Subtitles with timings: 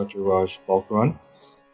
[0.00, 0.22] Dr.
[0.22, 1.18] Raj Balkaran.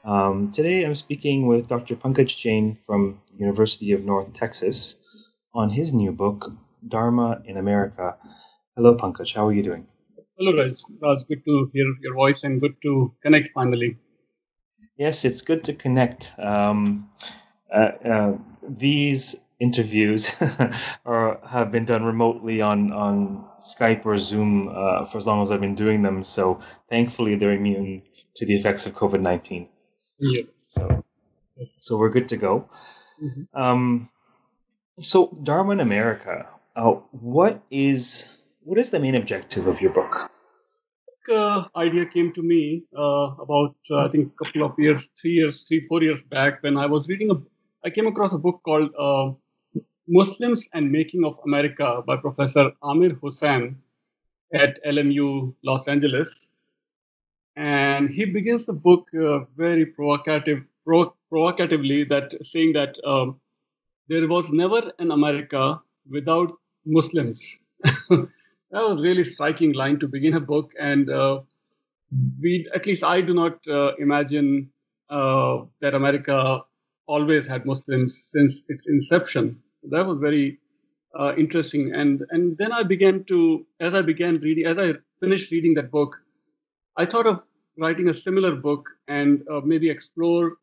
[0.04, 1.96] Um, today I'm speaking with Dr.
[1.96, 4.96] Pankaj Jain from University of North Texas
[5.54, 6.50] on his new book,
[6.86, 8.16] Dharma in America.
[8.76, 9.34] Hello, Pankaj.
[9.34, 9.86] How are you doing?
[10.38, 10.72] Hello, Raj.
[11.00, 13.96] Raj, good to hear your voice and good to connect finally.
[14.96, 16.34] Yes, it's good to connect.
[16.38, 17.10] Um,
[17.72, 18.38] uh, uh,
[18.68, 20.30] these interviews
[21.06, 25.50] are, have been done remotely on, on Skype or Zoom uh, for as long as
[25.50, 26.22] I've been doing them.
[26.22, 26.60] So
[26.90, 28.02] thankfully, they're immune
[28.36, 29.68] to the effects of COVID 19.
[30.18, 30.42] Yeah.
[30.68, 31.04] So,
[31.80, 32.68] so we're good to go.
[33.22, 33.60] Mm-hmm.
[33.60, 34.10] Um,
[35.00, 38.28] so, Dharma in America, uh, what is
[38.62, 40.30] what is the main objective of your book?
[41.28, 45.32] Uh, idea came to me uh, about uh, I think a couple of years, three
[45.32, 47.34] years, three four years back when I was reading a.
[47.84, 49.32] I came across a book called uh,
[50.08, 53.76] Muslims and Making of America by Professor Amir Hussain
[54.54, 56.50] at LMU Los Angeles,
[57.56, 63.40] and he begins the book uh, very provocative, pro- provocatively that saying that um,
[64.08, 66.52] there was never an America without
[66.84, 67.58] Muslims.
[67.82, 68.28] that
[68.70, 71.40] was really striking line to begin a book, and uh,
[72.40, 74.70] we at least I do not uh, imagine
[75.10, 76.62] uh, that America
[77.06, 79.60] always had Muslims since its inception.
[79.90, 80.58] That was very
[81.18, 85.50] uh, interesting, and and then I began to as I began reading as I finished
[85.50, 86.16] reading that book.
[86.96, 87.42] I thought of
[87.78, 90.56] writing a similar book and uh, maybe explore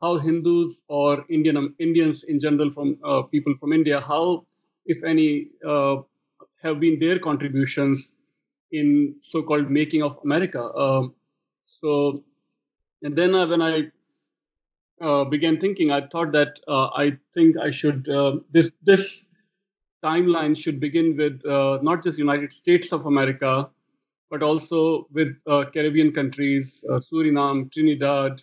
[0.00, 4.46] how Hindus or Indian um, Indians in general from uh, people from India, how,
[4.86, 5.96] if any, uh,
[6.62, 8.14] have been their contributions
[8.72, 10.62] in so-called making of America.
[10.74, 11.14] Um,
[11.62, 12.22] so,
[13.02, 13.90] and then uh, when I
[15.00, 18.08] uh, began thinking, I thought that uh, I think I should
[18.50, 19.26] this this
[20.04, 23.70] timeline should begin with not just United States of America,
[24.30, 28.40] but also with uh, Caribbean countries, uh, Suriname, Trinidad,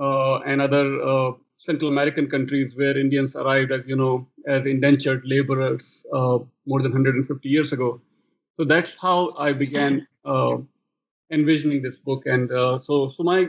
[0.00, 5.22] uh, and other uh, Central American countries where Indians arrived, as you know, as indentured
[5.26, 8.00] laborers uh, more than 150 years ago.
[8.54, 10.06] So that's how I began
[11.30, 12.48] envisioning this book, and
[12.82, 13.48] so so my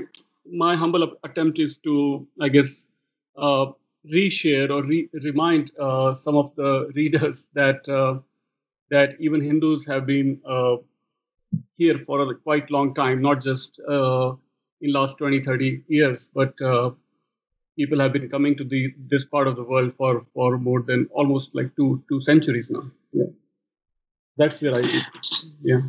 [0.52, 2.88] my humble attempt is to, I guess,
[3.38, 5.72] reshare or re- remind
[6.16, 7.86] some of the readers that
[8.92, 10.42] that even Hindus have been
[11.78, 14.34] here for a quite long time, not just uh,
[14.82, 16.92] in last 20, 30 years, but uh,
[17.78, 21.08] people have been coming to the this part of the world for for more than
[21.12, 22.84] almost like two two centuries now.
[23.14, 23.32] Yeah,
[24.38, 24.82] that's where I
[25.62, 25.82] yeah.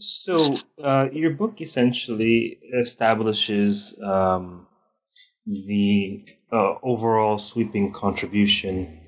[0.00, 4.66] So uh, your book essentially establishes um,
[5.46, 9.00] the uh, overall sweeping contribution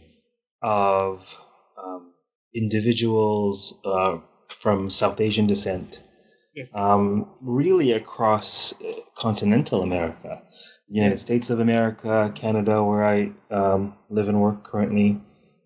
[0.60, 1.38] of
[1.82, 2.12] um,
[2.54, 6.04] individuals uh, from South Asian descent,
[6.74, 10.42] um, really across uh, continental America,
[10.88, 15.20] the United States of America, Canada, where I um, live and work currently,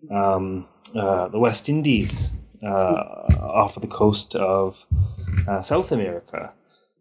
[0.08, 2.30] um, uh, the West Indies,
[2.62, 4.84] off of the coast of
[5.48, 6.52] uh, South America.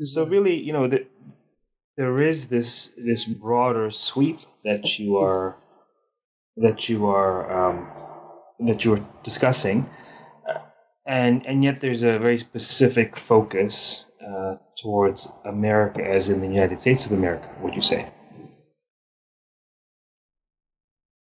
[0.02, 0.32] So mm-hmm.
[0.32, 1.06] really, you know, the,
[1.98, 5.56] there is this this broader sweep that you are
[6.58, 7.88] that you are um,
[8.60, 9.90] that you are discussing
[11.06, 16.80] and and yet there's a very specific focus uh, towards America, as in the United
[16.80, 17.48] States of America.
[17.62, 18.10] Would you say?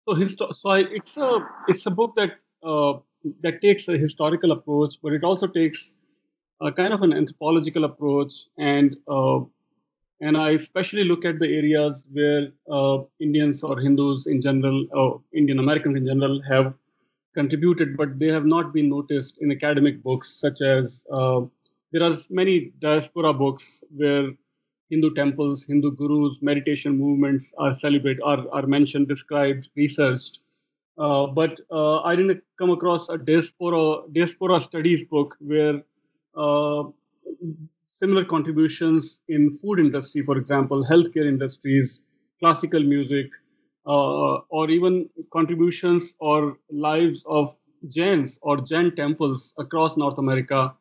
[0.09, 2.33] So, histo- so I, it's a it's a book that
[2.65, 2.99] uh,
[3.43, 5.95] that takes a historical approach, but it also takes
[6.61, 9.41] a kind of an anthropological approach, and uh,
[10.21, 15.23] and I especially look at the areas where uh, Indians or Hindus in general, or
[15.33, 16.75] Indian Americans in general, have
[17.35, 21.41] contributed, but they have not been noticed in academic books, such as uh,
[21.93, 24.31] there are many diaspora books where
[24.91, 30.41] Hindu temples, Hindu gurus, meditation movements are celebrated, are, are mentioned, described, researched.
[31.01, 35.83] Uh, but uh, I didn't come across a diaspora diaspora studies book where
[36.37, 36.85] uh,
[37.99, 42.05] similar contributions in food industry, for example, healthcare industries,
[42.39, 43.31] classical music,
[43.87, 47.57] uh, or even contributions or lives of
[47.89, 50.75] Jains or Jain temples across North America.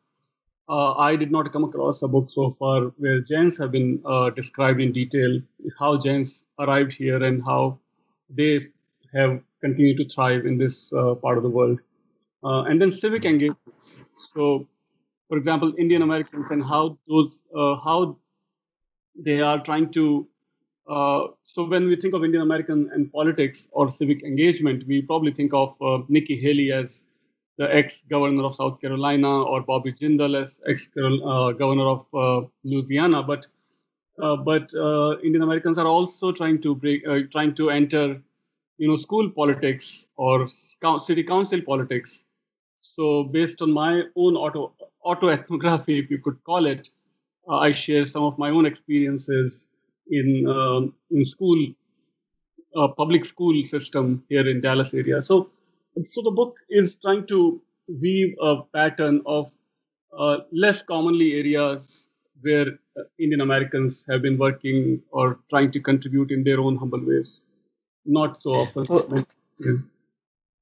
[0.68, 4.30] Uh, I did not come across a book so far where Jains have been uh,
[4.30, 5.40] described in detail,
[5.78, 7.78] how Jains arrived here and how
[8.28, 8.60] they
[9.14, 11.80] have continued to thrive in this uh, part of the world.
[12.42, 14.02] Uh, and then civic engagements.
[14.34, 14.66] So,
[15.28, 18.18] for example, Indian Americans and how those uh, how
[19.14, 20.26] they are trying to
[20.88, 25.30] uh, so when we think of Indian American and politics or civic engagement, we probably
[25.32, 27.04] think of uh, Nikki Haley as
[27.58, 33.22] the ex-governor of South Carolina, or Bobby Jindal as ex-governor of Louisiana.
[33.22, 33.46] But
[34.20, 38.20] uh, but uh, Indian Americans are also trying to break, uh, trying to enter,
[38.80, 42.24] you know, school politics or city council politics.
[42.80, 44.72] So based on my own auto
[45.04, 46.88] autoethnography, if you could call it,
[47.48, 49.68] I share some of my own experiences
[50.10, 51.58] in um, in school,
[52.74, 55.20] uh, public school system here in Dallas area.
[55.20, 55.50] So,
[56.02, 57.60] so the book is trying to
[58.00, 59.50] weave a pattern of
[60.18, 62.08] uh, less commonly areas
[62.40, 67.04] where uh, Indian Americans have been working or trying to contribute in their own humble
[67.04, 67.44] ways.
[68.04, 68.86] Not so often.
[68.88, 69.26] Well,
[69.58, 69.72] yeah.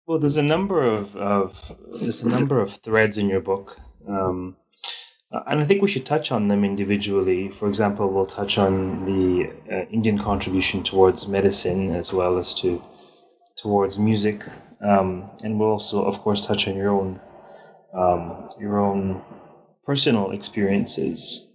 [0.06, 3.78] well there's a number of, of, there's a number of threads in your book.
[4.08, 4.56] Um,
[5.30, 7.50] and I think we should touch on them individually.
[7.50, 12.82] For example, we'll touch on the uh, Indian contribution towards medicine as well as to
[13.56, 14.44] towards music,
[14.80, 17.20] um, and we'll also, of course, touch on your own
[17.92, 19.22] um, your own
[19.84, 21.46] personal experiences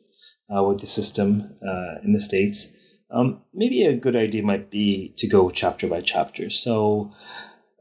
[0.55, 2.73] uh, with the system uh, in the states.
[3.13, 6.49] Um, maybe a good idea might be to go chapter by chapter.
[6.49, 7.13] So,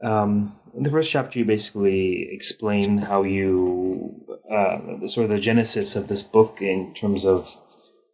[0.03, 5.95] um, in the first chapter, you basically explain how you uh, sort of the genesis
[5.95, 7.49] of this book in terms of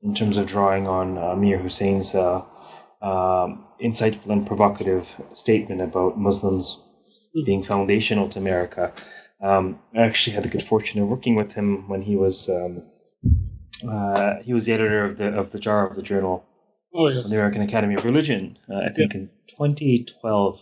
[0.02, 2.42] in terms of drawing on uh, Mir Hussain's uh,
[3.02, 6.82] um, insightful and provocative statement about Muslims
[7.36, 7.44] mm-hmm.
[7.46, 8.94] being foundational to America.
[9.42, 12.84] Um, I actually had the good fortune of working with him when he was um,
[13.90, 16.46] uh, he was the editor of the of the jar of the journal
[17.00, 17.24] oh, yes.
[17.28, 18.58] the American Academy of Religion.
[18.70, 19.22] Uh, I think yeah.
[19.22, 20.62] in 2012,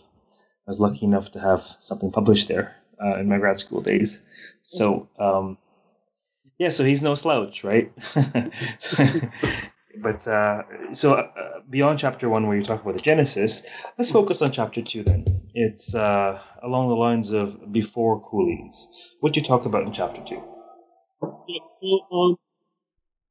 [0.66, 4.22] was lucky enough to have something published there uh, in my grad school days.
[4.62, 5.58] So um,
[6.58, 7.92] yeah, so he's no slouch, right?
[10.02, 10.62] but uh,
[10.92, 14.82] so uh, beyond chapter one, where you talk about the Genesis, let's focus on chapter
[14.82, 15.02] two.
[15.02, 15.24] Then
[15.54, 18.88] it's uh, along the lines of before coolies.
[19.20, 20.42] What do you talk about in chapter two?
[21.48, 22.36] Yeah, so, um,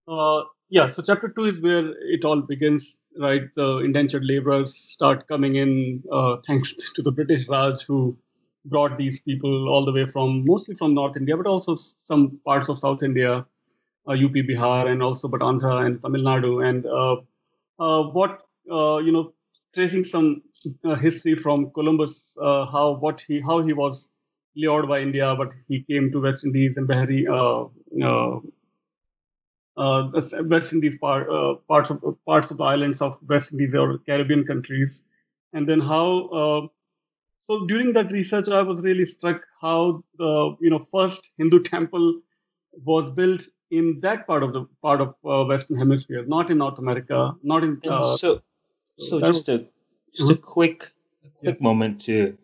[0.08, 3.44] uh, yeah, so chapter two is where it all begins, right?
[3.56, 8.18] The indentured laborers start coming in, uh, thanks to the British Raj, who
[8.66, 12.68] brought these people all the way from mostly from North India, but also some parts
[12.70, 13.46] of South India,
[14.08, 16.68] uh, UP, Bihar, and also but Andhra and Tamil Nadu.
[16.68, 17.18] And uh,
[17.80, 19.34] uh, what uh, you know,
[19.74, 20.42] tracing some
[20.84, 24.10] uh, history from Columbus, how what he how he was
[24.56, 27.26] lured by India, but he came to West Indies and Bahari
[29.78, 30.10] uh,
[30.46, 34.46] West Indies part, uh, parts of parts of the islands of West Indies or Caribbean
[34.46, 35.06] countries,
[35.54, 36.28] and then how.
[36.28, 36.68] Uh,
[37.50, 42.22] so during that research, I was really struck how the you know first Hindu temple
[42.84, 46.80] was built in that part of the part of uh, Western Hemisphere, not in North
[46.80, 47.80] America, not in.
[47.88, 48.42] Uh, so,
[48.98, 49.68] so, just a
[50.16, 50.92] just a quick
[51.40, 51.64] quick yeah.
[51.64, 52.38] moment to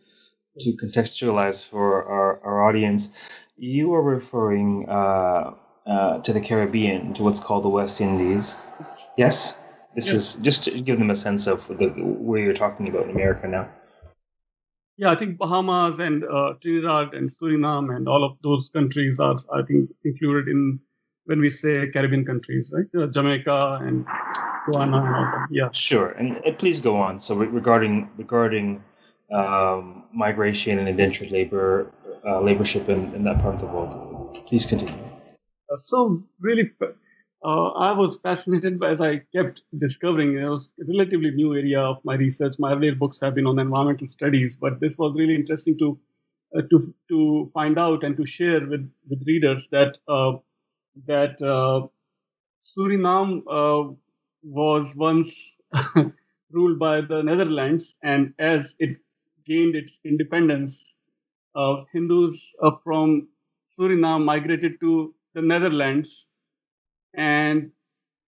[0.60, 3.10] to contextualize for our, our audience.
[3.58, 5.54] You are referring uh,
[5.86, 8.58] uh, to the Caribbean, to what's called the West Indies.
[9.18, 9.58] Yes,
[9.96, 10.16] this yes.
[10.16, 13.48] is just to give them a sense of the, where you're talking about in America
[13.48, 13.70] now.
[14.98, 19.40] Yeah, I think Bahamas and uh, Trinidad and Suriname and all of those countries are,
[19.52, 20.80] I think, included in
[21.26, 22.86] when we say Caribbean countries, right?
[22.96, 24.06] Uh, Jamaica and
[24.72, 25.48] Guyana and all that.
[25.50, 25.70] Yeah.
[25.72, 27.20] Sure, and, and please go on.
[27.20, 28.84] So re- regarding regarding
[29.32, 31.92] um, migration and indentured labor,
[32.26, 35.03] uh, laborship in, in that part of the world, please continue.
[35.74, 36.72] Uh, so really,
[37.44, 40.38] uh, I was fascinated by, as I kept discovering.
[40.38, 42.56] It was a relatively new area of my research.
[42.60, 46.00] My earlier books have been on environmental studies, but this was really interesting to
[46.56, 50.34] uh, to to find out and to share with with readers that uh,
[51.08, 51.88] that uh,
[52.64, 53.94] Suriname uh,
[54.44, 55.58] was once
[56.52, 58.98] ruled by the Netherlands, and as it
[59.46, 60.94] gained its independence,
[61.92, 63.28] Hindus from
[63.78, 66.28] Suriname migrated to the Netherlands.
[67.14, 67.72] And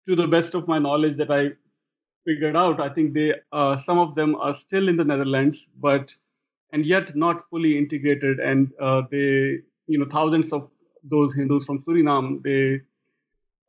[0.09, 1.51] to the best of my knowledge that I
[2.25, 6.15] figured out, I think they uh, some of them are still in the Netherlands, but
[6.73, 8.41] and yet not fully integrated.
[8.41, 10.71] And uh, they, you know, thousands of
[11.05, 12.81] those Hindus from Suriname, they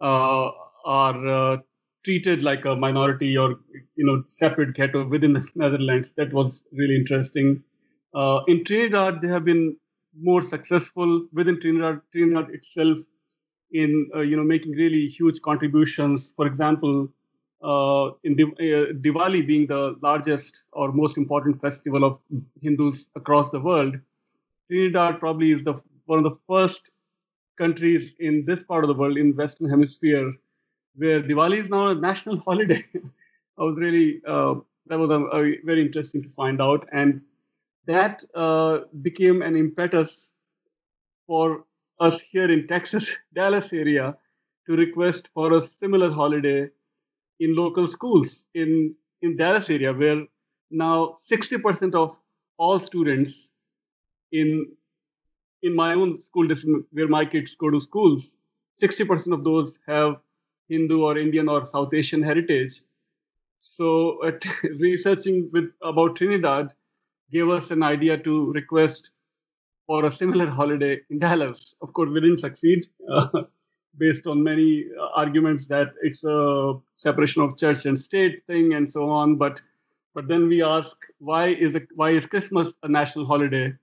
[0.02, 0.52] uh,
[0.86, 1.58] are uh,
[2.04, 3.60] treated like a minority or
[3.96, 6.14] you know separate ghetto within the Netherlands.
[6.18, 7.64] That was really interesting.
[8.14, 9.76] Uh, in Trinidad, they have been
[10.20, 12.02] more successful within Trinidad.
[12.12, 13.00] Trinidad itself
[13.74, 16.34] in uh, you know making really huge contributions.
[16.36, 17.10] For example,
[17.64, 22.20] uh, in uh, Diwali being the largest or most important festival of
[22.62, 23.98] Hindus across the world,
[24.70, 26.92] Trinidad probably is the one of the first
[27.58, 30.34] countries in this part of the world in Western Hemisphere
[30.96, 32.84] where Diwali is now a national holiday.
[33.58, 34.56] I was really uh,
[34.88, 37.22] that was a, a very interesting to find out, and
[37.86, 40.36] that uh, became an impetus
[41.28, 41.66] for
[42.00, 44.18] us here in Texas, Dallas area,
[44.68, 46.70] to request for a similar holiday
[47.40, 50.26] in local schools in in Dallas area, where
[50.70, 52.20] now 60% of
[52.58, 53.54] all students
[54.32, 54.68] in
[55.62, 58.38] in my own school district where my kids go to schools,
[58.82, 60.18] 60% of those have
[60.68, 62.82] Hindu or Indian or South Asian heritage.
[63.60, 64.20] So
[64.80, 66.74] researching with about Trinidad
[67.32, 69.12] gave us an idea to request
[69.88, 71.76] for a similar holiday in Dallas.
[71.82, 73.28] Of course, we didn't succeed uh,
[73.98, 78.90] based on many uh, arguments that it's a separation of church and state thing and
[78.90, 79.36] so on.
[79.36, 79.62] But
[80.14, 83.74] but then we ask why is it, why is Christmas a national holiday,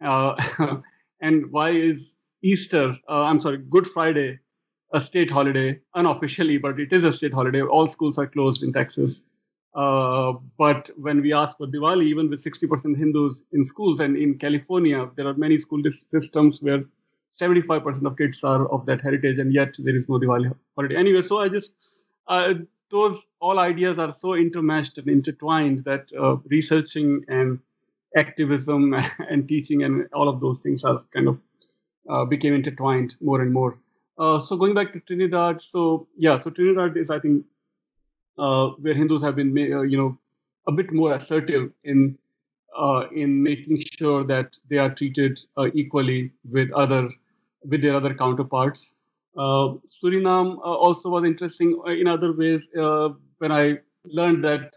[0.00, 0.34] uh,
[1.20, 2.96] and why is Easter?
[3.08, 4.40] Uh, I'm sorry, Good Friday
[4.92, 7.62] a state holiday unofficially, but it is a state holiday.
[7.62, 9.22] All schools are closed in Texas.
[9.74, 14.38] Uh, but when we ask for Diwali, even with 60% Hindus in schools and in
[14.38, 16.84] California, there are many school systems where
[17.40, 20.96] 75% of kids are of that heritage, and yet there is no Diwali holiday.
[20.96, 21.72] Anyway, so I just,
[22.28, 22.54] uh,
[22.90, 27.58] those all ideas are so intermeshed and intertwined that uh, researching and
[28.14, 28.94] activism
[29.30, 31.40] and teaching and all of those things are kind of
[32.10, 33.78] uh, became intertwined more and more.
[34.18, 37.46] Uh, so going back to Trinidad, so yeah, so Trinidad is I think
[38.38, 40.18] uh, where Hindus have been, uh, you know,
[40.66, 42.16] a bit more assertive in
[42.76, 47.10] uh, in making sure that they are treated uh, equally with other
[47.64, 48.94] with their other counterparts.
[49.36, 52.68] Uh, Suriname also was interesting in other ways
[53.38, 54.76] when I learned that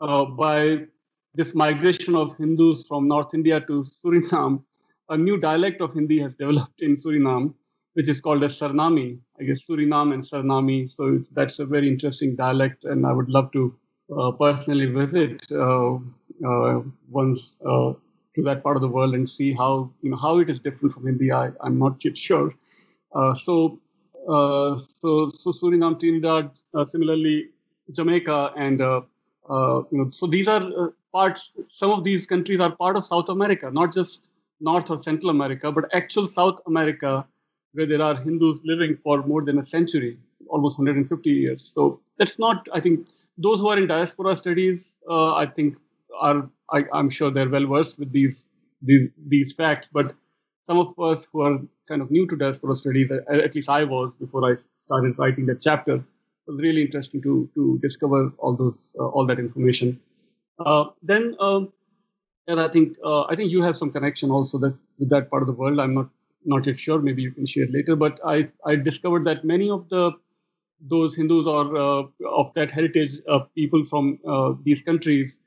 [0.00, 0.86] by
[1.34, 4.62] this migration of Hindus from North India to Suriname,
[5.08, 7.54] a new dialect of Hindi has developed in Suriname,
[7.94, 9.18] which is called as Sarnami.
[9.40, 10.90] I guess Sarnami and Suriname.
[10.90, 13.74] So that's a very interesting dialect, and I would love to
[14.16, 15.94] uh, personally visit uh,
[16.46, 17.94] uh, once uh,
[18.34, 20.94] to that part of the world and see how you know how it is different
[20.94, 21.32] from Hindi.
[21.32, 22.54] I, I'm not yet sure.
[23.12, 23.80] Uh, so
[24.28, 26.50] uh, so so Suriname, Trinidad,
[26.86, 27.48] similarly
[27.92, 31.52] Jamaica, and you know so these are parts.
[31.68, 34.28] Some of these countries are part of South America, not just
[34.60, 37.26] North or Central America, but actual South America
[37.74, 40.16] where there are Hindus living for more than a century,
[40.48, 41.62] almost 150 years.
[41.74, 45.76] So that's not, I think, those who are in diaspora studies, uh, I think,
[46.18, 48.48] are I, am sure they're well versed with these
[48.80, 49.90] these these facts.
[49.92, 50.14] But
[50.68, 54.14] some of us who are kind of new to diaspora studies, at least I was
[54.14, 56.04] before I started writing that chapter, it
[56.46, 60.00] was really interesting to to discover all those uh, all that information.
[60.64, 61.72] Uh, then, um,
[62.46, 65.42] and I think uh, I think you have some connection also that with that part
[65.42, 65.80] of the world.
[65.80, 66.08] I'm not
[66.44, 67.00] not yet sure.
[67.00, 67.96] Maybe you can share later.
[67.96, 70.12] But I I discovered that many of the
[70.80, 75.38] those Hindus or uh, of that heritage uh, people from uh, these countries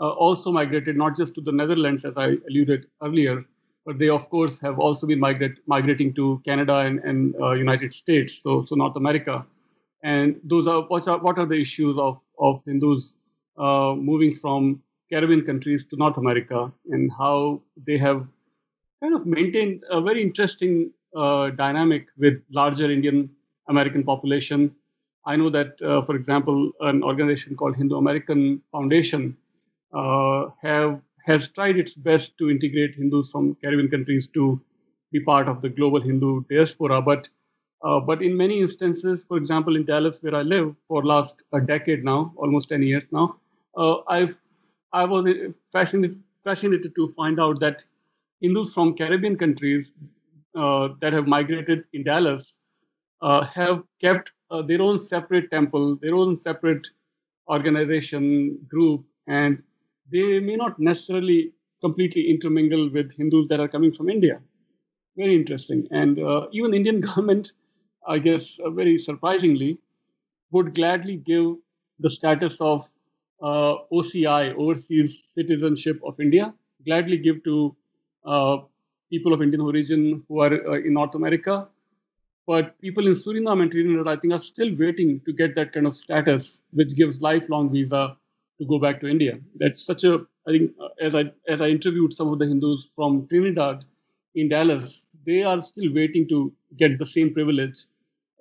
[0.00, 3.44] uh, also migrated not just to the Netherlands as I alluded earlier,
[3.86, 7.94] but they of course have also been migrate, migrating to Canada and, and uh, United
[7.94, 9.46] States, so so North America.
[10.02, 13.16] And those are what are what are the issues of of Hindus
[13.56, 18.26] uh, moving from Caribbean countries to North America and how they have
[19.02, 23.30] kind of maintained a very interesting uh, dynamic with larger Indian
[23.68, 24.74] American population.
[25.26, 29.36] I know that, uh, for example, an organization called Hindu American Foundation
[29.92, 34.60] uh, have has tried its best to integrate Hindus from Caribbean countries to
[35.12, 37.00] be part of the global Hindu diaspora.
[37.02, 37.28] But
[37.82, 41.60] uh, but in many instances, for example, in Dallas, where I live for last a
[41.60, 43.36] decade now, almost 10 years now,
[43.76, 44.36] uh, I've
[44.92, 45.26] I was
[45.72, 47.84] fascinated fascinated to find out that
[48.42, 49.92] Hindus from Caribbean countries
[50.54, 52.58] uh, that have migrated in Dallas
[53.22, 56.88] uh, have kept uh, their own separate temple, their own separate
[57.48, 59.62] organization group, and
[60.10, 64.40] they may not necessarily completely intermingle with Hindus that are coming from India.
[65.16, 65.86] Very interesting.
[65.90, 67.52] And uh, even Indian government,
[68.06, 69.78] I guess, uh, very surprisingly,
[70.50, 71.56] would gladly give
[71.98, 72.84] the status of
[73.42, 77.76] uh, OCI, Overseas Citizenship of India, gladly give to
[78.24, 81.68] people of Indian origin who are uh, in North America.
[82.46, 85.86] But people in Suriname and Trinidad, I think, are still waiting to get that kind
[85.86, 88.16] of status, which gives lifelong visa
[88.60, 89.38] to go back to India.
[89.56, 92.88] That's such a, I think, uh, as I as I interviewed some of the Hindus
[92.96, 93.84] from Trinidad
[94.34, 97.78] in Dallas, they are still waiting to get the same privilege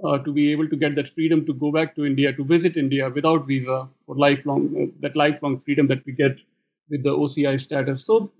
[0.03, 2.77] uh, to be able to get that freedom to go back to India, to visit
[2.77, 6.43] India without visa for lifelong, uh, that lifelong freedom that we get
[6.89, 8.05] with the OCI status.
[8.05, 8.31] So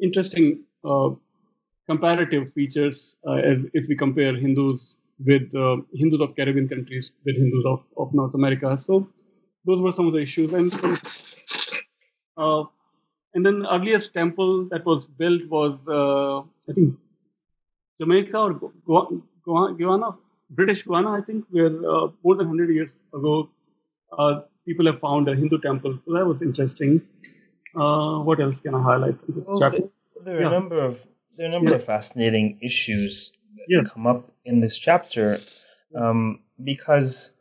[0.00, 0.71] interesting uh,
[1.88, 7.36] comparative features uh, as if we compare Hindus with uh, Hindus of Caribbean countries with
[7.36, 8.76] Hindus of, of North America.
[8.78, 9.08] So
[9.64, 10.52] those were some of the issues.
[10.52, 10.72] And
[12.36, 12.64] uh,
[13.34, 16.96] and then the earliest temple that was built was uh, I think
[18.00, 18.38] Jamaica
[18.86, 19.22] or
[19.78, 20.16] Guyana,
[20.50, 23.48] British Guiana, I think, where uh, more than 100 years ago,
[24.18, 25.98] uh, people have found a Hindu temple.
[25.98, 27.00] So that was interesting.
[27.74, 29.88] Uh, what else can I highlight in this well, chapter?
[30.24, 30.48] There are yeah.
[30.48, 31.02] a number of
[31.36, 31.76] there are a number yeah.
[31.76, 33.82] of fascinating issues that yeah.
[33.92, 35.40] come up in this chapter
[35.96, 37.32] um, because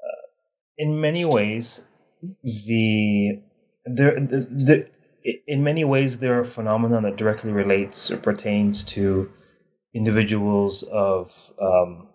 [0.00, 0.26] uh,
[0.78, 1.86] in many ways
[2.44, 3.40] the
[3.84, 4.86] there the, the
[5.46, 9.30] in many ways there are phenomena that directly relates or pertains to
[9.94, 12.08] individuals of um,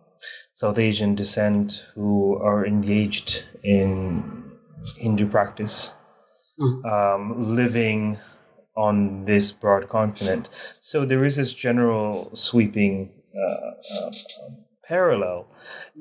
[0.54, 4.44] South Asian descent who are engaged in
[4.98, 5.94] Hindu practice,
[6.60, 6.86] mm-hmm.
[6.86, 8.18] um, living
[8.76, 10.50] on this broad continent.
[10.80, 14.12] So there is this general sweeping uh, uh,
[14.88, 15.48] parallel,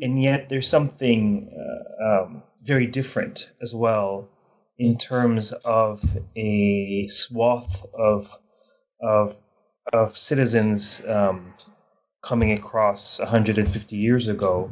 [0.02, 4.28] and yet there's something uh, um, very different as well
[4.78, 6.02] in terms of
[6.36, 8.36] a swath of
[9.00, 9.36] of
[9.92, 11.54] of citizens um,
[12.22, 14.70] coming across 150 years ago,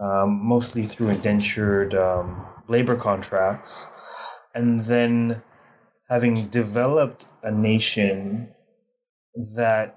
[0.00, 3.90] um, mostly through indentured um, labor contracts,
[4.54, 5.42] and then
[6.10, 8.48] having developed a nation
[9.54, 9.96] that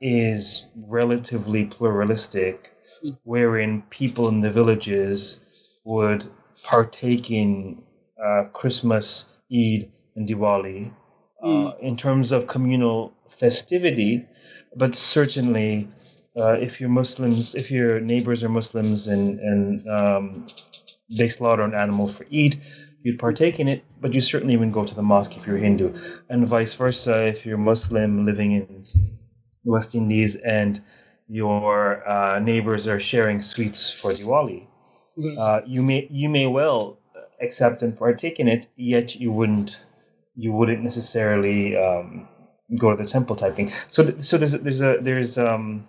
[0.00, 2.74] is relatively pluralistic,
[3.22, 5.44] wherein people in the villages
[5.84, 6.24] would
[6.64, 7.80] partake in
[8.22, 10.90] uh, Christmas, Eid, and Diwali
[11.40, 11.80] uh, mm.
[11.80, 14.26] in terms of communal festivity,
[14.76, 15.88] but certainly
[16.36, 20.46] uh, if you're Muslims, if your neighbors are Muslims and and um,
[21.08, 22.56] they slaughter an animal for Eid,
[23.02, 25.94] you'd partake in it, but you certainly wouldn't go to the mosque if you're Hindu,
[26.28, 27.24] and vice versa.
[27.26, 28.86] If you're Muslim living in
[29.64, 30.78] the West Indies and
[31.28, 34.66] your uh, neighbors are sharing sweets for Diwali,
[35.16, 35.38] mm-hmm.
[35.38, 36.98] uh, you may you may well
[37.40, 39.84] accept and partake in it, yet you wouldn't
[40.34, 42.28] you wouldn't necessarily um,
[42.76, 43.72] go to the temple type thing.
[43.88, 45.86] So th- so there's there's a there's um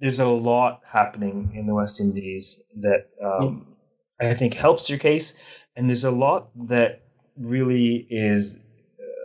[0.00, 3.66] there's a lot happening in the West Indies that um,
[4.20, 5.34] I think helps your case,
[5.76, 7.02] and there's a lot that
[7.36, 8.60] really is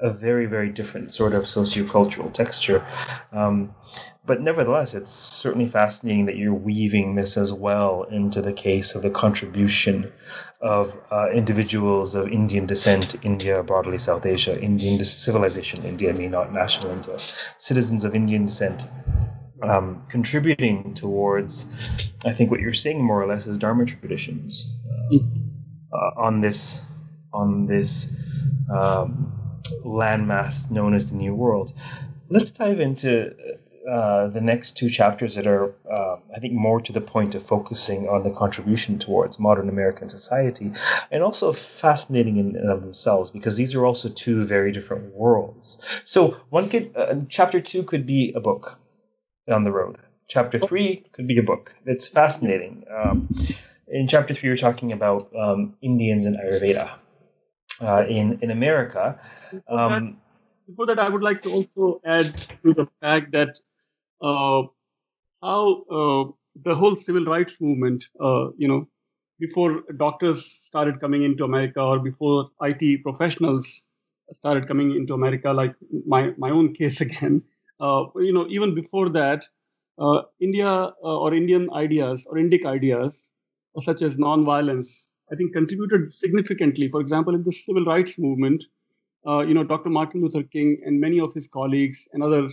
[0.01, 2.85] a very very different sort of sociocultural texture.
[3.31, 3.73] Um,
[4.25, 9.03] but nevertheless, it's certainly fascinating that you're weaving this as well into the case of
[9.03, 10.11] the contribution
[10.61, 16.31] of uh, individuals of Indian descent, India, broadly South Asia, Indian civilization, India, I mean
[16.31, 17.19] not national India,
[17.59, 18.87] citizens of Indian descent
[19.61, 21.65] um, contributing towards,
[22.25, 24.73] I think, what you're saying more or less is Dharma traditions
[25.11, 25.17] uh,
[25.95, 26.83] uh, on this
[27.33, 28.13] on this
[28.71, 29.31] um,
[29.83, 31.73] landmass known as the New World.
[32.29, 33.35] Let's dive into
[33.89, 37.43] uh, the next two chapters that are, uh, I think, more to the point of
[37.43, 40.71] focusing on the contribution towards modern American society,
[41.11, 46.01] and also fascinating in and of themselves because these are also two very different worlds.
[46.03, 48.79] So, one could, uh, chapter two could be a book
[49.47, 49.97] on the road.
[50.27, 51.75] Chapter three could be a book.
[51.85, 52.85] It's fascinating.
[52.89, 53.29] Um,
[53.95, 56.89] in chapter three, you're talking about um, Indians and Ayurveda
[57.81, 59.19] uh, in in America.
[59.51, 60.17] Before that, um,
[60.67, 63.59] before that, I would like to also add to the fact that
[64.21, 64.63] uh,
[65.41, 65.63] how
[65.99, 66.23] uh,
[66.63, 68.87] the whole civil rights movement, uh, you know,
[69.39, 73.85] before doctors started coming into America or before IT professionals
[74.33, 77.43] started coming into America, like my my own case again
[77.79, 79.45] uh, you know, even before that,
[79.97, 83.33] uh, India uh, or Indian ideas or Indic ideas,
[83.83, 86.87] such as non-violence, I think contributed significantly.
[86.89, 88.63] For example, in the civil rights movement,
[89.27, 89.89] uh, you know, Dr.
[89.89, 92.49] Martin Luther King and many of his colleagues and other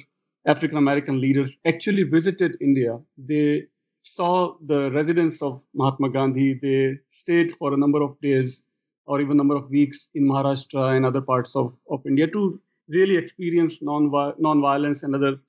[0.46, 2.98] African American leaders actually visited India.
[3.16, 3.66] They
[4.02, 6.54] saw the residence of Mahatma Gandhi.
[6.54, 8.66] They stayed for a number of days
[9.06, 13.16] or even number of weeks in Maharashtra and other parts of, of India to really
[13.16, 15.40] experienced non violence and other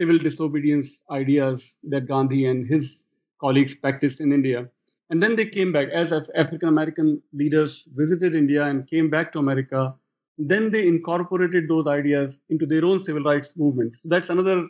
[0.00, 3.06] civil disobedience ideas that Gandhi and his
[3.40, 4.68] colleagues practiced in India.
[5.12, 9.40] And then they came back as African American leaders visited India and came back to
[9.40, 9.94] America.
[10.38, 13.94] Then they incorporated those ideas into their own civil rights movement.
[13.96, 14.68] So that's another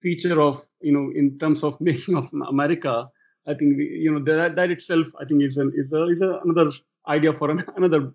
[0.00, 3.10] feature of, you know, in terms of making of America.
[3.46, 6.40] I think, you know, that, that itself, I think, is, an, is, a, is a,
[6.42, 6.70] another
[7.06, 8.14] idea for an, another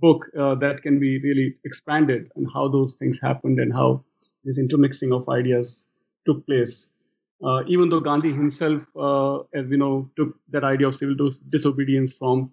[0.00, 4.04] book uh, that can be really expanded and how those things happened and how
[4.44, 5.88] this intermixing of ideas
[6.26, 6.90] took place.
[7.42, 12.16] Uh, even though Gandhi himself, uh, as we know, took that idea of civil disobedience
[12.16, 12.50] from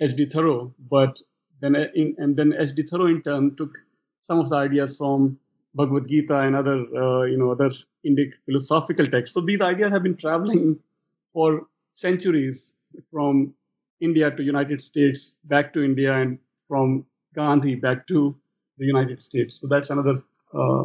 [0.00, 0.26] H.D.
[0.26, 1.20] Thoreau, but
[1.60, 2.82] then uh, in, and then H.D.
[2.82, 3.76] Thoreau in turn took
[4.28, 5.38] some of the ideas from
[5.74, 6.78] Bhagavad Gita and other,
[7.26, 7.70] you know, other
[8.06, 9.34] Indic philosophical texts.
[9.34, 10.78] So these ideas have been traveling
[11.32, 12.74] for centuries
[13.10, 13.54] from
[14.00, 18.36] India to United States, back to India, and from Gandhi back to
[18.78, 19.60] the United States.
[19.60, 20.84] So that's another uh,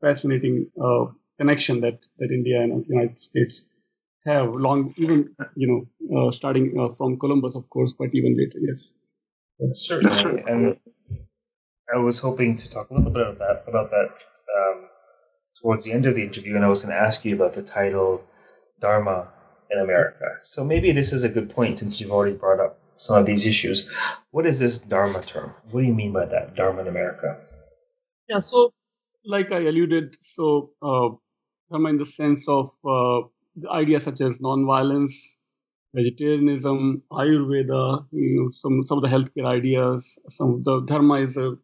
[0.00, 1.06] fascinating uh,
[1.38, 3.66] connection that that India and United States
[4.24, 8.58] have long, even you know, uh, starting uh, from Columbus, of course, but even later,
[8.60, 8.92] yes.
[9.72, 10.76] Certainly, and
[11.94, 14.24] I was hoping to talk a little bit about that about that
[14.58, 14.88] um,
[15.60, 17.62] towards the end of the interview, and I was going to ask you about the
[17.62, 18.22] title
[18.80, 19.28] Dharma
[19.70, 20.26] in America.
[20.42, 23.46] So maybe this is a good point since you've already brought up some of these
[23.46, 23.88] issues.
[24.30, 25.54] What is this Dharma term?
[25.70, 27.40] What do you mean by that, Dharma in America?
[28.28, 28.72] Yeah, so
[29.24, 31.10] like I alluded, so uh,
[31.70, 33.22] Dharma in the sense of uh,
[33.70, 35.12] ideas such as nonviolence,
[35.94, 41.36] vegetarianism, Ayurveda, you know, some some of the healthcare ideas, some of the Dharma is
[41.36, 41.56] a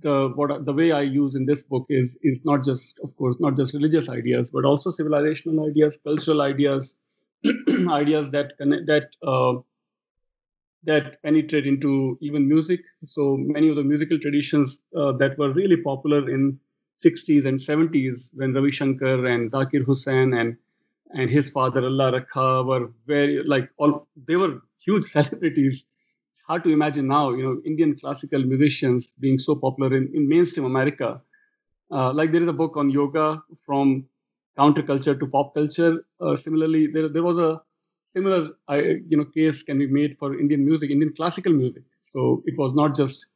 [0.00, 3.36] the what the way I use in this book is is not just, of course,
[3.40, 6.98] not just religious ideas, but also civilizational ideas, cultural ideas,
[7.88, 9.54] ideas that connect that uh,
[10.84, 12.80] that penetrate into even music.
[13.04, 16.58] So many of the musical traditions uh, that were really popular in
[17.04, 20.56] 60s and 70s when Ravi Shankar and Zakir Hussain and
[21.12, 25.84] and his father Allah Rakha were very like all they were huge celebrities
[26.50, 30.66] hard to imagine now, you know, Indian classical musicians being so popular in, in mainstream
[30.66, 31.20] America.
[31.92, 34.04] Uh, like there is a book on yoga from
[34.58, 36.04] counterculture to pop culture.
[36.20, 37.60] Uh, similarly, there, there was a
[38.16, 38.50] similar,
[39.10, 41.84] you know, case can be made for Indian music, Indian classical music.
[42.00, 43.26] So it was not just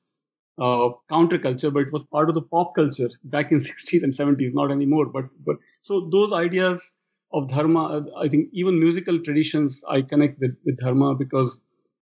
[0.58, 4.54] uh, counterculture, but it was part of the pop culture back in 60s and 70s,
[4.54, 5.06] not anymore.
[5.06, 6.94] But but so those ideas
[7.32, 11.58] of dharma, uh, I think even musical traditions I connect with, with dharma because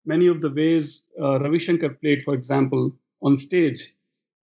[0.05, 3.93] many of the ways uh, Ravi Shankar played, for example, on stage,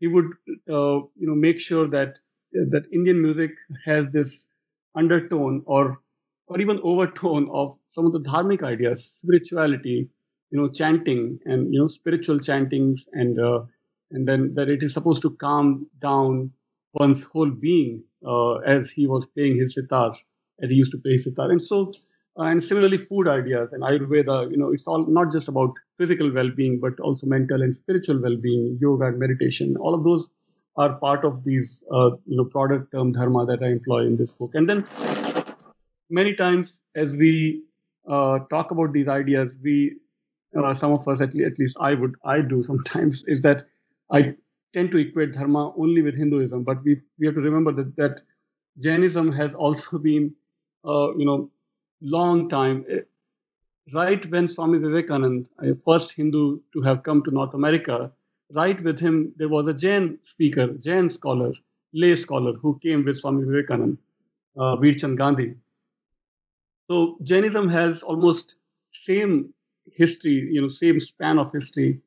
[0.01, 0.27] he would
[0.71, 2.19] uh, you know make sure that
[2.53, 3.51] that Indian music
[3.85, 4.49] has this
[4.95, 6.01] undertone or
[6.49, 10.09] or even overtone of some of the dharmic ideas, spirituality,
[10.51, 13.65] you know, chanting and you know spiritual chantings, and uh,
[14.11, 16.51] and then that it is supposed to calm down
[16.95, 20.15] one's whole being uh, as he was playing his sitar,
[20.63, 21.93] as he used to play sitar, and so
[22.37, 26.79] and similarly food ideas and ayurveda you know it's all not just about physical well-being
[26.81, 29.77] but also mental and spiritual well-being yoga and meditation.
[29.79, 30.29] All of those
[30.77, 34.33] are part of these uh, you know product term dharma that i employ in this
[34.33, 34.55] book.
[34.55, 34.87] And then
[36.11, 37.63] many times as we
[38.09, 39.97] uh, talk about these ideas we
[40.57, 43.67] uh, some of us at, le- at least i would i do sometimes is that
[44.11, 44.35] i
[44.73, 48.23] tend to equate dharma only with hinduism but we we have to remember that that
[48.79, 50.35] jainism has also been
[50.85, 51.51] uh, you know
[52.01, 52.85] long time.
[52.91, 53.01] Eh,
[53.93, 55.49] right when Swami Vivekananda,
[55.85, 58.13] first Hindu to have come to North America,
[58.53, 61.53] right with him there was a Jain speaker, Jain scholar,
[61.93, 63.97] lay scholar who came with Swami Vivekananda,
[64.57, 65.55] uh, Veerchand Gandhi.
[66.91, 68.57] So Jainism has almost
[68.93, 69.53] same
[69.93, 72.01] history, you know, same span of history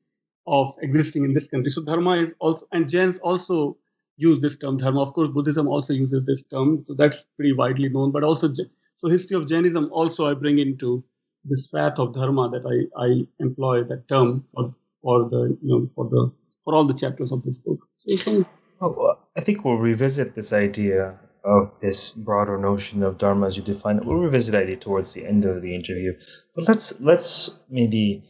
[0.47, 1.69] of existing in this country.
[1.69, 3.77] So dharma is also, and Jains also
[4.17, 5.01] use this term dharma.
[5.01, 8.11] Of course, Buddhism also uses this term, so that's pretty widely known.
[8.11, 11.03] But also so history of Jainism also I bring into
[11.45, 15.89] this path of dharma that I, I employ that term for for the you know
[15.95, 16.31] for the
[16.65, 17.87] for all the chapters of this book.
[17.95, 18.45] So,
[18.79, 23.63] well, I think we'll revisit this idea of this broader notion of dharma as you
[23.63, 24.05] define it.
[24.05, 26.13] We'll revisit idea towards the end of the interview,
[26.55, 28.23] but let's let's maybe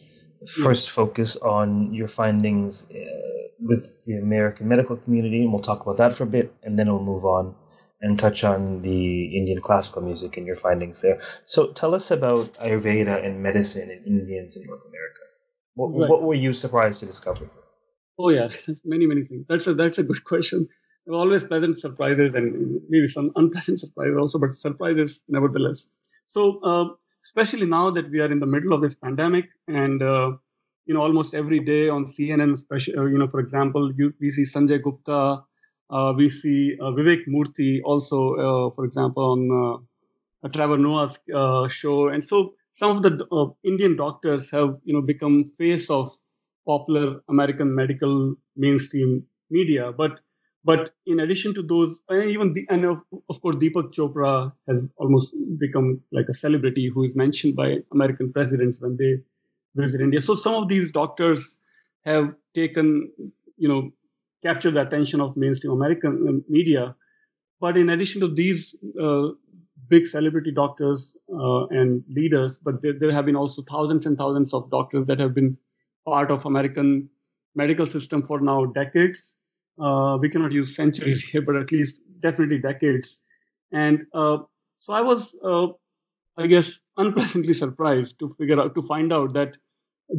[0.48, 2.96] first focus on your findings uh,
[3.60, 6.88] with the American medical community, and we'll talk about that for a bit, and then
[6.88, 7.56] we'll move on
[8.02, 11.20] and touch on the Indian classical music and your findings there.
[11.46, 15.20] So tell us about Ayurveda and medicine in Indians in North America.
[15.76, 16.10] What, right.
[16.10, 17.50] what were you surprised to discover?
[18.18, 18.50] Oh yeah,
[18.86, 19.46] many many things.
[19.48, 20.68] That's a that's a good question.
[21.06, 25.88] There are always pleasant surprises and maybe some unpleasant surprises also, but surprises nevertheless.
[26.32, 26.86] So uh,
[27.30, 30.30] especially now that we are in the middle of this pandemic and uh,
[30.88, 34.32] you know almost every day on CNN, especially uh, you know for example, you, we
[34.32, 35.44] see Sanjay Gupta
[35.90, 39.84] uh, we see uh, Vivek Murthy also, uh, for example, on
[40.44, 41.18] uh, Trevor Noah's
[41.74, 46.10] show, and so some of the Indian doctors have you know become face of
[46.68, 49.92] popular American medical mainstream media.
[49.92, 50.20] But
[50.64, 54.92] but in addition to those, and even the, and of, of course Deepak Chopra has
[54.98, 59.18] almost become like a celebrity who is mentioned by American presidents when they
[59.76, 60.22] visit India.
[60.22, 61.58] So some of these doctors
[62.06, 63.12] have taken
[63.58, 63.92] you know
[64.44, 66.96] captured the attention of mainstream American uh, media.
[67.60, 69.30] But in addition to these uh,
[69.90, 74.54] big celebrity doctors uh, and leaders, but there, there, have been also thousands and thousands
[74.54, 75.58] of doctors that have been
[76.06, 77.10] part of American
[77.56, 79.36] medical system for now decades.
[79.80, 83.22] Uh, we cannot use centuries here, but at least definitely decades.
[83.72, 84.40] And uh,
[84.80, 85.68] so I was, uh,
[86.38, 89.58] I guess, unpleasantly surprised to figure out to find out that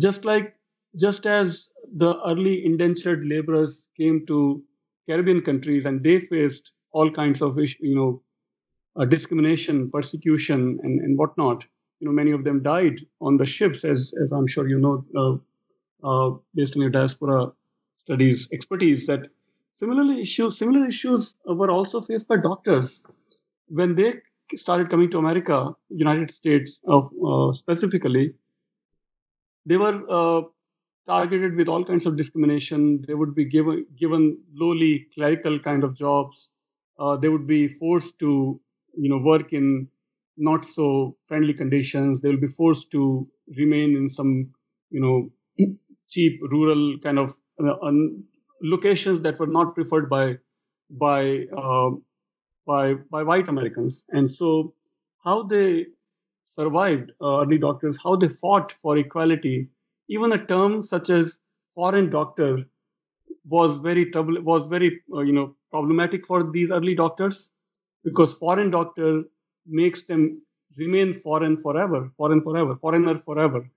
[0.00, 0.54] just like
[0.98, 4.62] just as the early indentured laborers came to
[5.08, 8.22] Caribbean countries and they faced all kinds of you know
[8.96, 11.66] uh, discrimination, persecution, and, and whatnot.
[12.00, 15.04] You know, many of them died on the ships, as as I'm sure you know,
[15.16, 17.52] uh, uh, based on your diaspora
[17.98, 19.06] studies expertise.
[19.06, 19.28] That
[19.80, 23.04] similarly issues similar issues were also faced by doctors
[23.68, 24.14] when they
[24.56, 28.34] started coming to America, United States uh, specifically.
[29.66, 30.42] They were uh,
[31.06, 33.02] targeted with all kinds of discrimination.
[33.06, 36.50] They would be given given lowly clerical kind of jobs.
[36.98, 38.60] Uh, they would be forced to
[38.96, 39.88] you know work in
[40.36, 44.50] not so friendly conditions they will be forced to remain in some
[44.90, 45.30] you know
[46.08, 47.76] cheap rural kind of uh,
[48.62, 50.38] locations that were not preferred by
[50.90, 51.90] by uh,
[52.66, 54.74] by by white americans and so
[55.24, 55.86] how they
[56.58, 59.68] survived uh, early doctors how they fought for equality
[60.08, 61.38] even a term such as
[61.74, 62.58] foreign doctor
[63.48, 67.52] was very trouble was very uh, you know problematic for these early doctors
[68.04, 69.24] because foreign doctor
[69.66, 70.42] makes them
[70.76, 73.68] remain foreign forever, foreign forever, foreigner forever.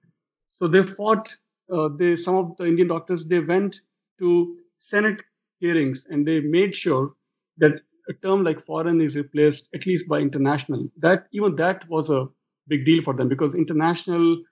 [0.59, 1.35] So they fought.
[1.71, 3.81] Uh, they some of the Indian doctors they went
[4.19, 5.21] to Senate
[5.59, 7.13] hearings and they made sure
[7.57, 10.89] that a term like foreign is replaced at least by international.
[10.97, 12.27] That even that was a
[12.67, 14.43] big deal for them because international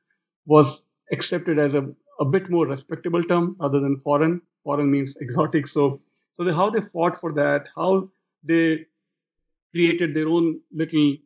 [0.45, 1.83] was accepted as a,
[2.19, 4.41] a bit more respectable term other than foreign.
[4.63, 5.67] Foreign means exotic.
[5.67, 6.01] So
[6.37, 8.09] so how they fought for that, how
[8.43, 8.85] they
[9.73, 11.17] created their own little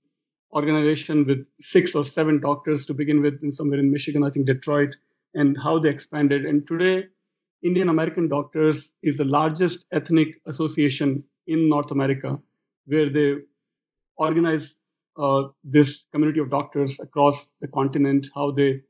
[0.54, 4.48] organization with six or seven doctors to begin with in somewhere in Michigan, I think
[4.48, 4.96] Detroit,
[5.36, 6.46] and how they expanded.
[6.46, 7.08] And today,
[7.66, 12.40] Indian American Doctors is the largest ethnic association in North America,
[12.86, 13.38] where they
[14.18, 14.76] organize
[15.18, 18.82] uh, this community of doctors across the continent, how they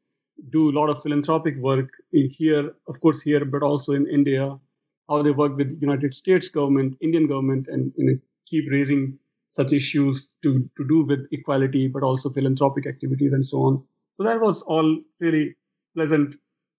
[0.50, 4.60] do a lot of philanthropic work here, of course, here, but also in India,
[5.08, 9.18] how they work with United States government, Indian government, and you know, keep raising
[9.56, 13.84] such issues to, to do with equality, but also philanthropic activities and so on.
[14.18, 15.56] So that was all really
[15.96, 16.36] pleasant.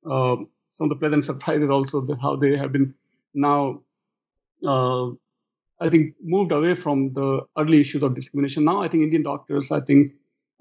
[0.09, 0.37] Uh,
[0.77, 2.93] some of the pleasant surprises also how they have been
[3.33, 3.81] now,
[4.67, 5.07] uh,
[5.81, 8.65] I think, moved away from the early issues of discrimination.
[8.65, 10.13] Now I think Indian doctors, I think,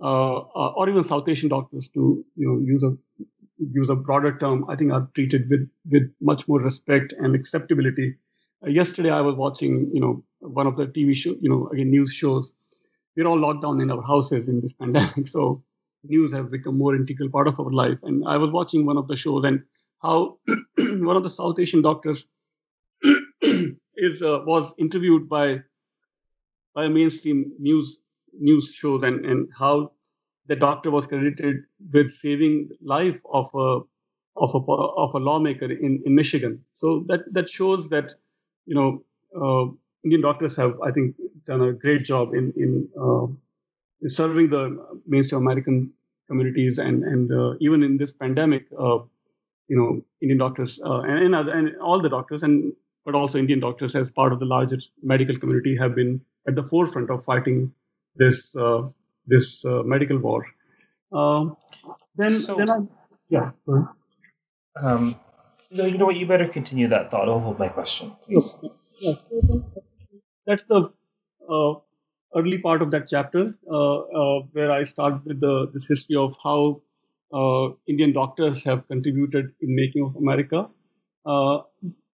[0.01, 2.95] uh, uh or even South Asian doctors, to you know use a
[3.57, 8.15] use a broader term, I think are treated with with much more respect and acceptability.
[8.65, 11.89] Uh, yesterday I was watching, you know, one of the TV show, you know, again
[11.89, 12.53] news shows.
[13.15, 15.63] We're all locked down in our houses in this pandemic, so
[16.03, 17.97] news have become more integral part of our life.
[18.03, 19.63] And I was watching one of the shows and
[20.05, 20.37] how
[21.11, 22.27] one of the South Asian doctors
[23.41, 25.61] is uh, was interviewed by
[26.73, 27.99] by mainstream news
[28.49, 29.91] news shows and and how
[30.47, 33.79] the doctor was credited with saving life of a
[34.37, 34.59] of a
[35.05, 36.63] of a lawmaker in in Michigan.
[36.73, 38.13] So that that shows that
[38.65, 39.03] you know
[39.41, 39.71] uh,
[40.03, 41.15] Indian doctors have, I think,
[41.47, 43.27] done a great job in in, uh,
[44.07, 44.63] serving the
[45.07, 45.91] mainstream American
[46.27, 48.99] communities, and and uh, even in this pandemic, uh,
[49.67, 52.73] you know, Indian doctors uh, and and, other, and all the doctors, and
[53.05, 56.63] but also Indian doctors as part of the larger medical community have been at the
[56.63, 57.71] forefront of fighting
[58.15, 58.87] this uh,
[59.27, 60.45] this uh, medical war.
[62.15, 62.77] then so, then I
[63.29, 63.51] yeah.
[64.81, 65.15] Um,
[65.71, 66.15] no, you know what?
[66.15, 67.27] You better continue that thought.
[67.27, 68.57] I'll hold my question, please.
[68.99, 69.29] Yes
[70.45, 70.89] that's the
[71.49, 71.73] uh,
[72.35, 76.35] early part of that chapter uh, uh, where I start with the, this history of
[76.43, 76.81] how
[77.87, 80.69] Indian doctors have contributed in making of America.
[81.25, 81.59] Uh,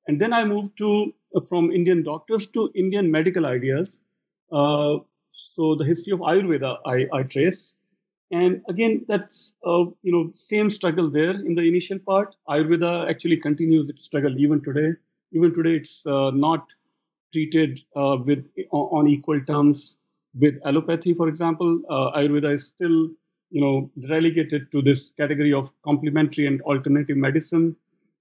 [0.07, 1.13] and then I moved to
[1.47, 4.03] from Indian doctors to Indian medical ideas.
[4.51, 7.75] so the history of Ayurveda I, I trace.
[8.31, 12.35] And again, that's uh, you know same struggle there in the initial part.
[12.47, 14.91] Ayurveda actually continues its struggle even today.
[15.33, 16.73] Even today, it's uh, not
[17.33, 19.97] treated uh, with on equal terms
[20.35, 21.81] with allopathy, for example.
[21.89, 23.09] Uh, Ayurveda is still,
[23.51, 27.75] you know, relegated to this category of complementary and alternative medicine.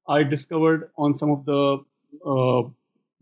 [0.08, 1.78] I discovered on some of the
[2.26, 2.62] uh,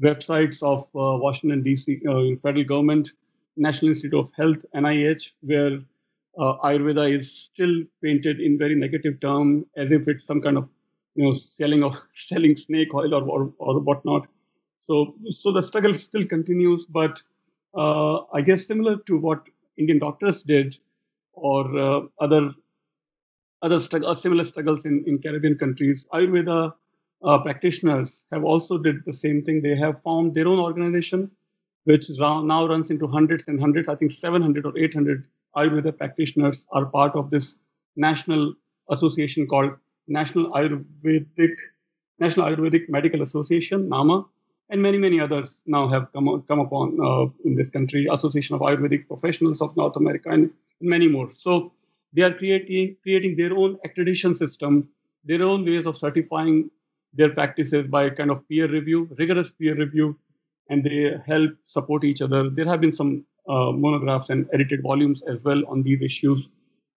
[0.03, 2.01] websites of uh, Washington D.C.
[2.09, 3.11] Uh, federal government,
[3.57, 5.81] National Institute of Health (NIH), where
[6.38, 10.68] uh, Ayurveda is still painted in very negative term, as if it's some kind of,
[11.14, 14.27] you know, selling of selling snake oil or or, or whatnot.
[14.83, 17.23] So, so the struggle still continues, but
[17.75, 20.79] uh, I guess similar to what Indian doctors did,
[21.40, 22.51] or uh, other
[23.62, 26.72] other struggle, similar struggles in, in Caribbean countries, Ayurveda
[27.24, 29.62] uh, practitioners have also did the same thing.
[29.62, 31.31] They have formed their own organization,
[31.85, 33.88] which now runs into hundreds and hundreds.
[33.88, 35.24] I think 700 or 800
[35.57, 37.57] Ayurveda practitioners are part of this
[37.96, 38.55] national
[38.90, 39.72] association called
[40.07, 41.57] National Ayurvedic
[42.20, 44.24] National Ayurvedic Medical Association (NAMA),
[44.70, 48.07] and many many others now have come come upon uh, in this country.
[48.11, 51.31] Association of Ayurvedic Professionals of North America, and many more.
[51.31, 51.73] So
[52.12, 54.88] they are creating creating their own accreditation system,
[55.25, 56.71] their own ways of certifying
[57.14, 60.17] their practices by kind of peer review, rigorous peer review,
[60.69, 62.49] and they help support each other.
[62.51, 66.49] There have been some uh, monographs and edited volumes as well on these issues,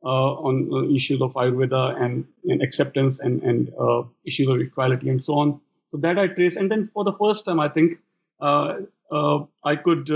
[0.04, 5.10] uh, on uh, issues of Ayurveda and, and acceptance and, and uh, issues of equality
[5.10, 5.62] and so on.
[5.92, 6.56] So that I trace.
[6.58, 8.00] And then for the first time, I think
[8.42, 8.80] uh,
[9.12, 10.10] uh, I could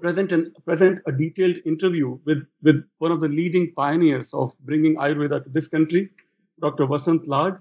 [0.00, 0.32] present,
[0.64, 5.50] present a detailed interview with, with one of the leading pioneers of bringing Ayurveda to
[5.50, 6.10] this country,
[6.60, 6.86] Dr.
[6.86, 7.58] Vasant Lad.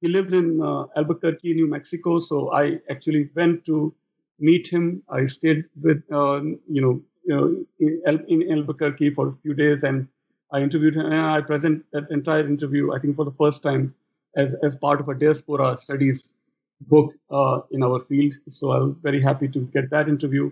[0.00, 0.60] He lived in
[0.96, 2.18] Albuquerque, New Mexico.
[2.18, 3.94] So I actually went to
[4.38, 5.02] meet him.
[5.08, 10.06] I stayed with, uh, you know, know, in, in Albuquerque for a few days, and
[10.52, 11.06] I interviewed him.
[11.06, 13.94] And I present that entire interview, I think, for the first time
[14.36, 16.34] as as part of a diaspora studies
[16.82, 18.34] book uh, in our field.
[18.48, 20.50] So I was very happy to get that interview.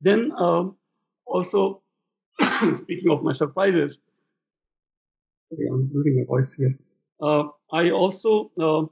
[0.00, 0.76] Then um,
[1.24, 1.82] also,
[2.78, 3.98] speaking of my surprises,
[5.52, 6.76] I'm losing my voice here.
[7.20, 8.84] Uh, I also uh,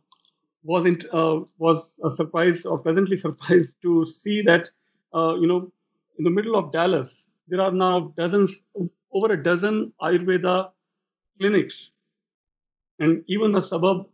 [0.63, 4.71] wasn't uh, was a surprise or pleasantly surprised to see that
[5.13, 5.73] uh, you know
[6.19, 8.63] in the middle of Dallas there are now dozens
[9.13, 10.71] over a dozen Ayurveda
[11.39, 11.93] clinics,
[12.99, 14.07] and even the suburb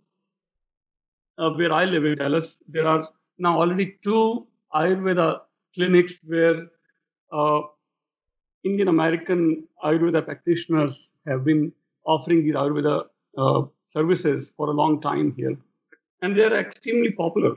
[1.38, 5.40] uh, where I live in Dallas there are now already two Ayurveda
[5.74, 6.66] clinics where
[7.32, 7.62] uh,
[8.64, 11.72] Indian American Ayurveda practitioners have been
[12.04, 13.04] offering these Ayurveda
[13.36, 15.56] uh, services for a long time here
[16.22, 17.56] and they are extremely popular.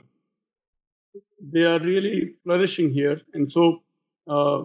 [1.41, 3.83] They are really flourishing here, and so
[4.27, 4.63] uh,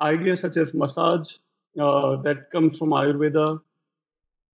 [0.00, 1.36] ideas such as massage
[1.78, 3.60] uh, that comes from Ayurveda,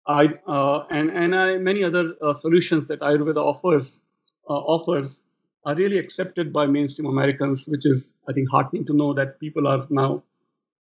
[0.07, 4.01] I, uh, and and I, many other uh, solutions that Ayurveda offers
[4.49, 5.23] offers
[5.65, 9.67] are really accepted by mainstream Americans, which is I think heartening to know that people
[9.67, 10.23] are now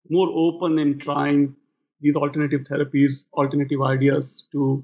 [0.09, 1.55] more open in trying
[2.01, 4.83] these alternative therapies, alternative ideas to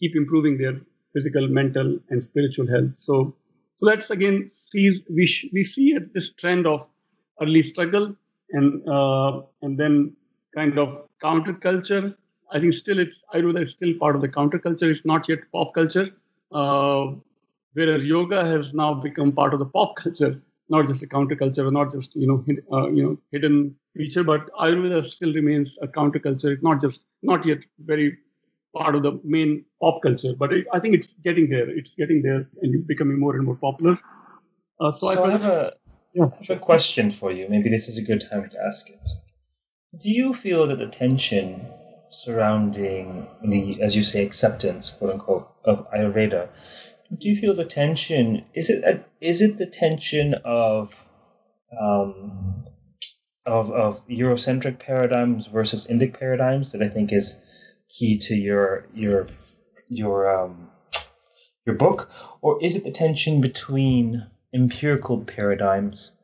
[0.00, 0.80] keep improving their
[1.12, 2.96] physical, mental, and spiritual health.
[2.96, 3.34] So,
[3.76, 6.88] so that's again sees we sh- we see this trend of
[7.40, 8.16] early struggle
[8.50, 10.16] and uh, and then
[10.54, 12.16] kind of counterculture.
[12.50, 14.90] I think still it's I Ayurveda is still part of the counterculture.
[14.90, 16.10] It's not yet pop culture,
[16.52, 17.06] uh,
[17.74, 21.92] whereas yoga has now become part of the pop culture, not just a counterculture, not
[21.92, 26.52] just you know uh, you know hidden feature, but Ayurveda still remains a counterculture.
[26.52, 28.18] It's not just not yet very
[28.74, 30.34] part of the main pop culture.
[30.36, 31.68] But I think it's getting there.
[31.68, 33.96] It's getting there and becoming more and more popular.
[34.80, 35.72] Uh, so, so I, I, have a,
[36.12, 36.24] yeah.
[36.24, 37.48] I have a question for you.
[37.48, 39.08] Maybe this is a good time to ask it.
[40.02, 41.64] Do you feel that the tension
[42.10, 46.48] surrounding the, as you say, acceptance, quote unquote, of Ayurveda,
[47.16, 48.44] do you feel the tension?
[48.54, 50.94] Is it a, is it the tension of
[51.78, 52.64] um,
[53.46, 57.40] of of Eurocentric paradigms versus Indic paradigms that I think is
[57.90, 59.26] key to your your
[59.88, 60.70] your um,
[61.66, 66.16] your book, or is it the tension between empirical paradigms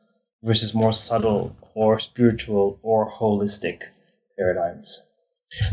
[0.43, 3.83] versus more subtle or spiritual or holistic
[4.37, 5.05] paradigms?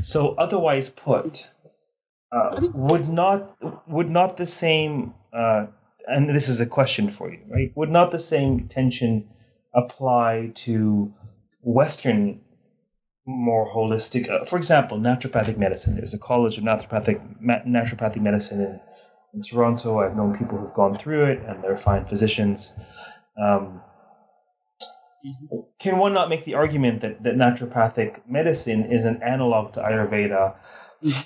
[0.02, 1.48] So, otherwise put,
[2.32, 3.56] uh, would not
[3.88, 5.66] would not the same uh,
[6.08, 7.70] and this is a question for you, right?
[7.74, 9.28] Would not the same tension
[9.74, 11.12] apply to
[11.60, 12.40] Western
[13.26, 14.30] more holistic.
[14.30, 15.94] Uh, for example, naturopathic medicine.
[15.94, 18.80] There's a college of naturopathic ma- naturopathic medicine in,
[19.34, 20.00] in, Toronto.
[20.00, 22.72] I've known people who've gone through it, and they're fine physicians.
[23.40, 23.82] Um,
[25.78, 30.54] can one not make the argument that, that naturopathic medicine is an analog to Ayurveda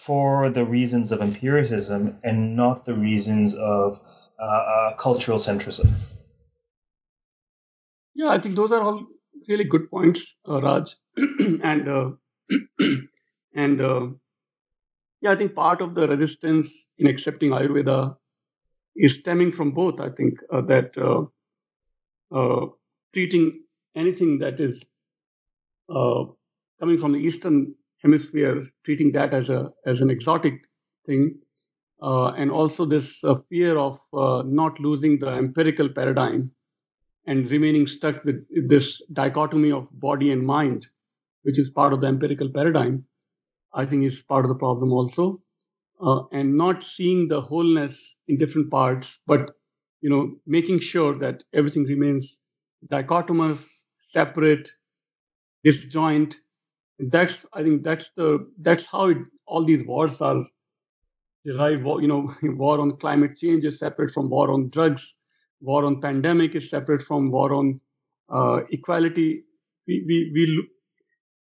[0.00, 4.00] for the reasons of empiricism and not the reasons of
[4.38, 5.90] uh, uh, cultural centrism?
[8.14, 9.06] Yeah, I think those are all
[9.48, 10.94] really good points, uh, Raj.
[11.16, 12.10] and uh,
[13.54, 14.08] and uh,
[15.20, 18.16] yeah, I think part of the resistance in accepting Ayurveda
[18.96, 20.00] is stemming from both.
[20.00, 20.96] I think uh, that
[23.14, 23.62] treating
[23.94, 24.84] anything that is
[25.88, 30.66] coming from the Eastern Hemisphere, treating that as a as an exotic
[31.06, 31.38] thing,
[32.02, 36.50] uh, and also this uh, fear of uh, not losing the empirical paradigm
[37.26, 40.88] and remaining stuck with this dichotomy of body and mind,
[41.42, 43.04] which is part of the empirical paradigm,
[43.74, 45.42] I think is part of the problem also.
[46.00, 49.52] Uh, and not seeing the wholeness in different parts, but
[50.00, 52.40] you know, making sure that everything remains
[52.90, 54.70] dichotomous, separate,
[55.64, 56.36] disjoint.
[57.10, 60.44] That's I think that's the that's how it, all these wars are
[61.44, 61.84] derived.
[61.84, 65.14] You know, war on climate change is separate from war on drugs
[65.62, 67.80] war on pandemic is separate from war on
[68.28, 69.44] uh, equality.
[69.86, 70.68] We, we, we,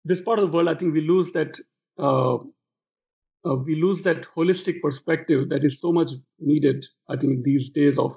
[0.05, 1.57] this part of the world, I think we lose that,
[1.97, 7.69] uh, uh, we lose that holistic perspective that is so much needed, I think, these
[7.69, 8.13] days of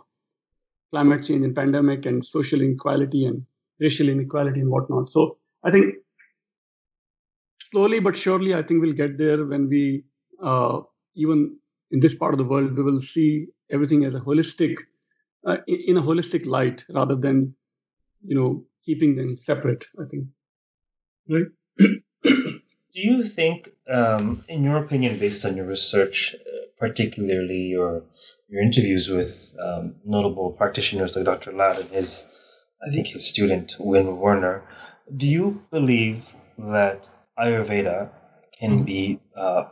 [0.90, 3.47] climate change and pandemic and social inequality and
[3.80, 5.11] racial inequality and whatnot.
[5.11, 5.95] So I think
[7.72, 10.04] slowly but surely, I think we'll get there when we,
[10.42, 10.80] uh,
[11.16, 11.58] even
[11.90, 14.76] in this part of the world, we will see everything as a holistic,
[15.46, 17.54] uh, in a holistic light rather than,
[18.24, 19.86] you know, keeping them separate.
[19.98, 20.26] I think,
[21.28, 21.46] right?
[22.94, 28.04] Do you think, um, in your opinion, based on your research, uh, particularly your
[28.48, 31.52] your interviews with um, notable practitioners like Dr.
[31.52, 32.26] Lad and his,
[32.86, 34.62] I think his student Wynn Werner,
[35.16, 37.08] do you believe that
[37.39, 38.11] Ayurveda
[38.59, 38.85] can mm-hmm.
[38.85, 39.64] be uh,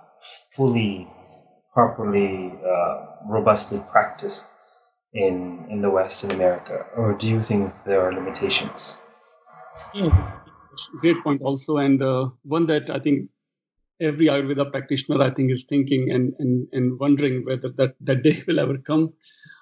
[0.55, 1.09] fully,
[1.73, 4.55] properly, uh, robustly practiced
[5.13, 8.99] in in the West in America, or do you think there are limitations?
[9.95, 10.11] Yeah,
[10.99, 13.31] great point also, and uh, one that I think
[14.01, 18.43] every Ayurveda practitioner I think is thinking and and, and wondering whether that, that day
[18.47, 19.13] will ever come.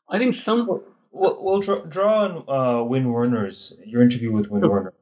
[0.08, 0.66] I think some.
[1.10, 4.92] We'll, we'll draw, draw on uh, Wynn Werner's your interview with Wynn Werner.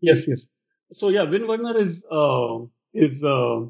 [0.00, 0.48] Yes, yes.
[0.94, 2.58] So yeah, Wynn Werner is uh,
[2.94, 3.62] is uh,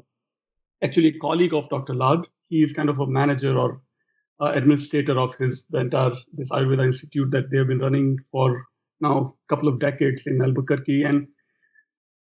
[0.83, 1.93] actually a colleague of Dr.
[1.93, 2.19] Lad.
[2.49, 3.81] He is kind of a manager or
[4.39, 8.65] uh, administrator of his the entire this Ayurveda institute that they have been running for
[9.01, 11.03] now a couple of decades in Albuquerque.
[11.03, 11.27] And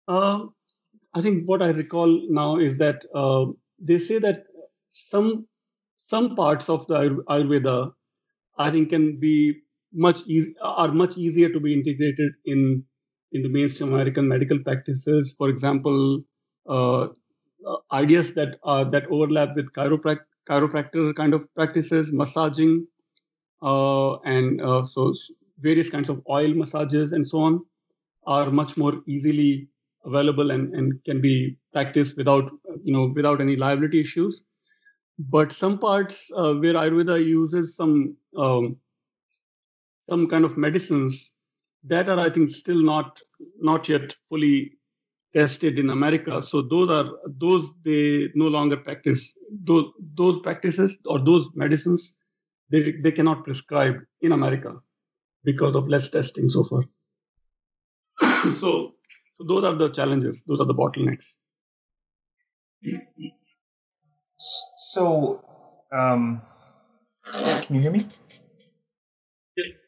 [0.08, 0.44] uh,
[1.14, 3.46] I think what I recall now is that uh,
[3.78, 4.44] they say that
[4.90, 5.46] some
[6.06, 7.92] some parts of the Ayurveda
[8.58, 9.62] I think can be
[9.94, 12.84] much easy are much easier to be integrated in
[13.32, 15.34] in the mainstream American medical practices.
[15.36, 16.22] For example,
[16.68, 17.08] uh,
[17.66, 22.86] uh, ideas that uh, that overlap with chiroprac- chiropractor kind of practices, massaging,
[23.62, 25.12] uh, and uh, so
[25.60, 27.64] various kinds of oil massages and so on
[28.26, 29.68] are much more easily
[30.04, 32.50] available and, and can be practiced without
[32.84, 34.42] you know without any liability issues.
[35.18, 38.78] But some parts uh, where Ayurveda uses some um,
[40.08, 41.31] some kind of medicines
[41.84, 43.20] that are I think still not
[43.60, 44.72] not yet fully
[45.34, 46.42] tested in America.
[46.42, 52.18] So those are those they no longer practice those those practices or those medicines
[52.70, 54.74] they they cannot prescribe in America
[55.44, 56.84] because of less testing so far.
[58.60, 58.92] so
[59.38, 60.42] so those are the challenges.
[60.46, 61.36] Those are the bottlenecks.
[64.92, 65.44] So,
[65.92, 66.42] um,
[67.62, 68.06] can you hear me?
[69.56, 69.81] Yes.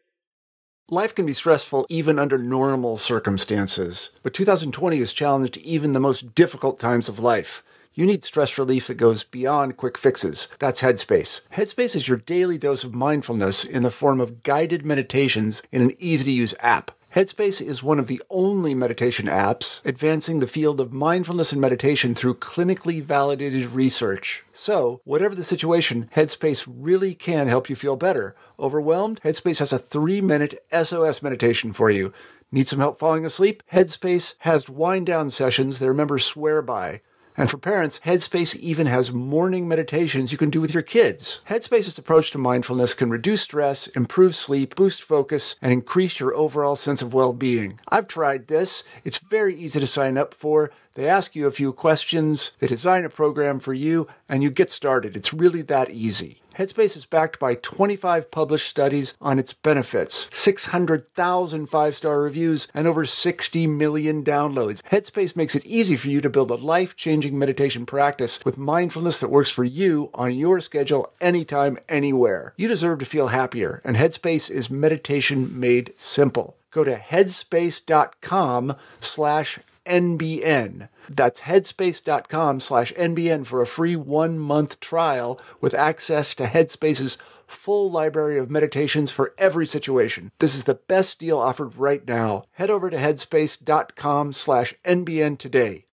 [0.91, 6.35] Life can be stressful even under normal circumstances, but 2020 has challenged even the most
[6.35, 7.63] difficult times of life.
[7.95, 10.47] You need stress relief that goes beyond quick fixes.
[10.59, 11.41] That's Headspace.
[11.55, 15.95] Headspace is your daily dose of mindfulness in the form of guided meditations in an
[15.99, 16.91] easy to use app.
[17.15, 22.13] Headspace is one of the only meditation apps advancing the field of mindfulness and meditation
[22.13, 24.43] through clinically validated research.
[24.51, 28.35] So, whatever the situation, Headspace really can help you feel better.
[28.59, 29.21] Overwhelmed?
[29.23, 32.13] Headspace has a three minute SOS meditation for you.
[32.51, 33.63] Need some help falling asleep?
[33.73, 37.01] Headspace has wind down sessions their members swear by.
[37.37, 41.41] And for parents, Headspace even has morning meditations you can do with your kids.
[41.49, 46.77] Headspace's approach to mindfulness can reduce stress, improve sleep, boost focus, and increase your overall
[46.77, 47.81] sense of well being.
[47.89, 48.85] I've tried this.
[49.03, 50.71] It's very easy to sign up for.
[50.95, 54.71] They ask you a few questions, they design a program for you, and you get
[54.71, 55.17] started.
[55.17, 56.41] It's really that easy.
[56.57, 62.87] Headspace is backed by 25 published studies on its benefits, 600,000 five star reviews, and
[62.87, 64.81] over 60 million downloads.
[64.83, 69.19] Headspace makes it easy for you to build a life changing meditation practice with mindfulness
[69.19, 72.55] that works for you on your schedule, anytime, anywhere.
[72.57, 76.57] You deserve to feel happier, and Headspace is meditation made simple.
[76.71, 80.89] Go to headspace.com slash NBN.
[81.09, 87.91] That's headspace.com slash NBN for a free one month trial with access to Headspace's full
[87.91, 90.33] library of meditations for every situation.
[90.39, 92.45] This is the best deal offered right now.
[92.53, 95.87] Head over to headspace.com slash NBN today.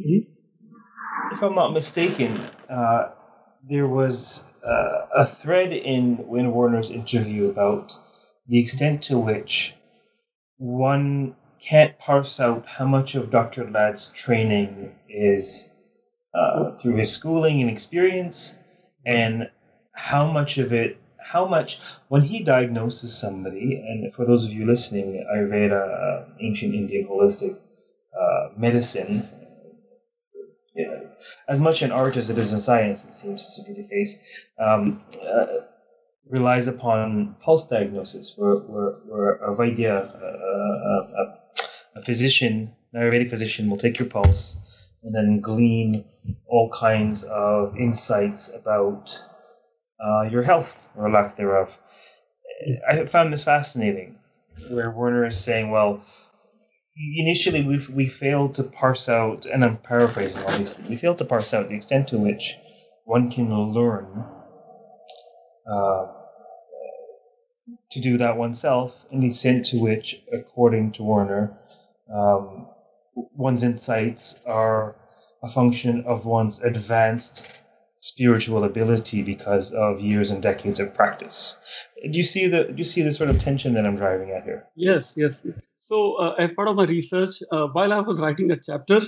[0.00, 0.32] Mm-hmm.
[1.32, 3.10] If I'm not mistaken, uh,
[3.68, 7.96] there was uh, a thread in Wynn Werner's interview about
[8.46, 9.74] the extent to which
[10.56, 13.70] one can't parse out how much of Dr.
[13.70, 15.70] Lad's training is
[16.34, 18.58] uh, through his schooling and experience,
[19.04, 19.50] and
[19.92, 24.66] how much of it, how much, when he diagnoses somebody, and for those of you
[24.66, 27.58] listening, Ayurveda, uh, ancient Indian holistic
[28.18, 29.28] uh, medicine,
[31.48, 34.22] as much an art as it is a science, it seems to be the case.
[34.58, 35.46] Um, uh,
[36.28, 40.14] relies upon pulse diagnosis, where, where, where a Vaidya,
[41.96, 44.56] a, physician, an Ayurvedic physician, will take your pulse
[45.02, 46.04] and then glean
[46.46, 49.22] all kinds of insights about
[50.04, 51.76] uh, your health or lack thereof.
[52.88, 54.18] I found this fascinating,
[54.68, 56.02] where Werner is saying, well,
[57.16, 61.54] initially we we failed to parse out, and I'm paraphrasing obviously, we failed to parse
[61.54, 62.56] out the extent to which
[63.04, 64.24] one can learn
[65.70, 66.06] uh,
[67.92, 71.58] to do that oneself, and the extent to which, according to Werner,
[72.12, 72.66] um,
[73.14, 74.96] one's insights are
[75.42, 77.62] a function of one's advanced
[78.00, 81.58] spiritual ability because of years and decades of practice.
[82.10, 84.44] Do you see the do you see the sort of tension that I'm driving at
[84.44, 84.66] here?
[84.74, 85.46] Yes, yes.
[85.90, 89.00] So, uh, as part of my research, uh, while I was writing that chapter,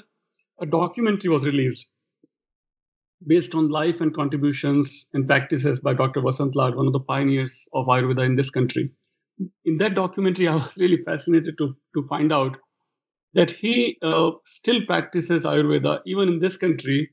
[0.60, 1.86] a documentary was released
[3.26, 6.20] based on life and contributions and practices by Dr.
[6.20, 8.90] Vasant Lad, one of the pioneers of Ayurveda in this country.
[9.64, 12.56] In that documentary, I was really fascinated to, to find out
[13.34, 17.10] that he uh, still practices Ayurveda, even in this country,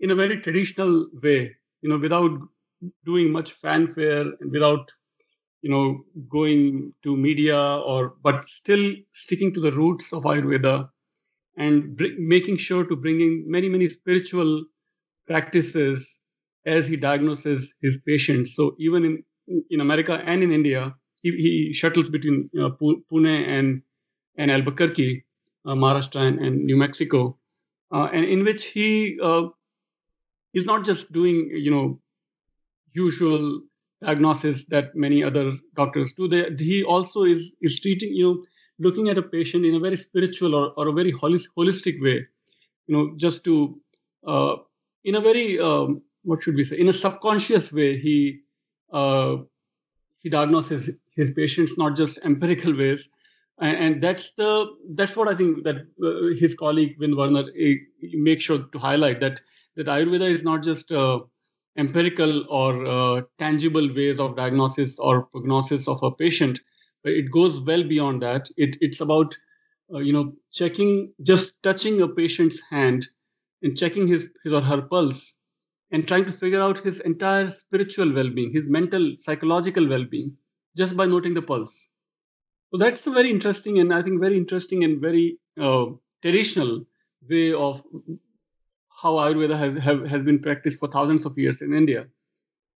[0.00, 2.38] in a very traditional way, you know, without
[3.04, 4.92] doing much fanfare and without,
[5.62, 10.90] you know, going to media or, but still sticking to the roots of Ayurveda
[11.56, 14.64] and br- making sure to bring in many, many spiritual
[15.26, 16.20] practices
[16.66, 18.54] as he diagnoses his patients.
[18.56, 19.24] So even in
[19.70, 22.70] in America and in India, he, he shuttles between you know,
[23.10, 23.82] Pune and
[24.36, 25.31] and Albuquerque, uh,
[25.66, 27.38] Maharashtra and, and, New Mexico,
[27.92, 29.48] uh, and in which he uh,
[30.54, 32.00] is not just doing you know
[32.92, 33.60] usual
[34.02, 36.28] diagnosis that many other doctors do.
[36.28, 38.44] They, he also is is treating you know
[38.78, 42.26] looking at a patient in a very spiritual or, or a very holistic way,
[42.86, 43.80] you know, just to
[44.26, 44.56] uh,
[45.04, 48.40] in a very um, what should we say in a subconscious way he
[48.92, 49.36] uh,
[50.18, 53.08] he diagnoses his patients not just empirical ways
[53.60, 57.74] and, that's the that's what i think that uh, his colleague Wynn Werner uh,
[58.14, 59.40] makes sure to highlight that
[59.76, 61.20] that ayurveda is not just uh,
[61.76, 66.60] empirical or uh, tangible ways of diagnosis or prognosis of a patient
[67.02, 68.48] but it goes well beyond that.
[68.56, 69.36] It, it's about
[69.92, 73.06] uh, you know checking just touching a patient's hand
[73.62, 75.36] and checking his, his or her pulse
[75.90, 80.36] and trying to figure out his entire spiritual well-being his mental psychological well-being
[80.76, 81.88] just by noting the pulse
[82.72, 85.86] so that's a very interesting and i think very interesting and very uh,
[86.22, 86.84] traditional
[87.28, 87.82] way of
[89.02, 92.06] how ayurveda has have, has been practiced for thousands of years in india.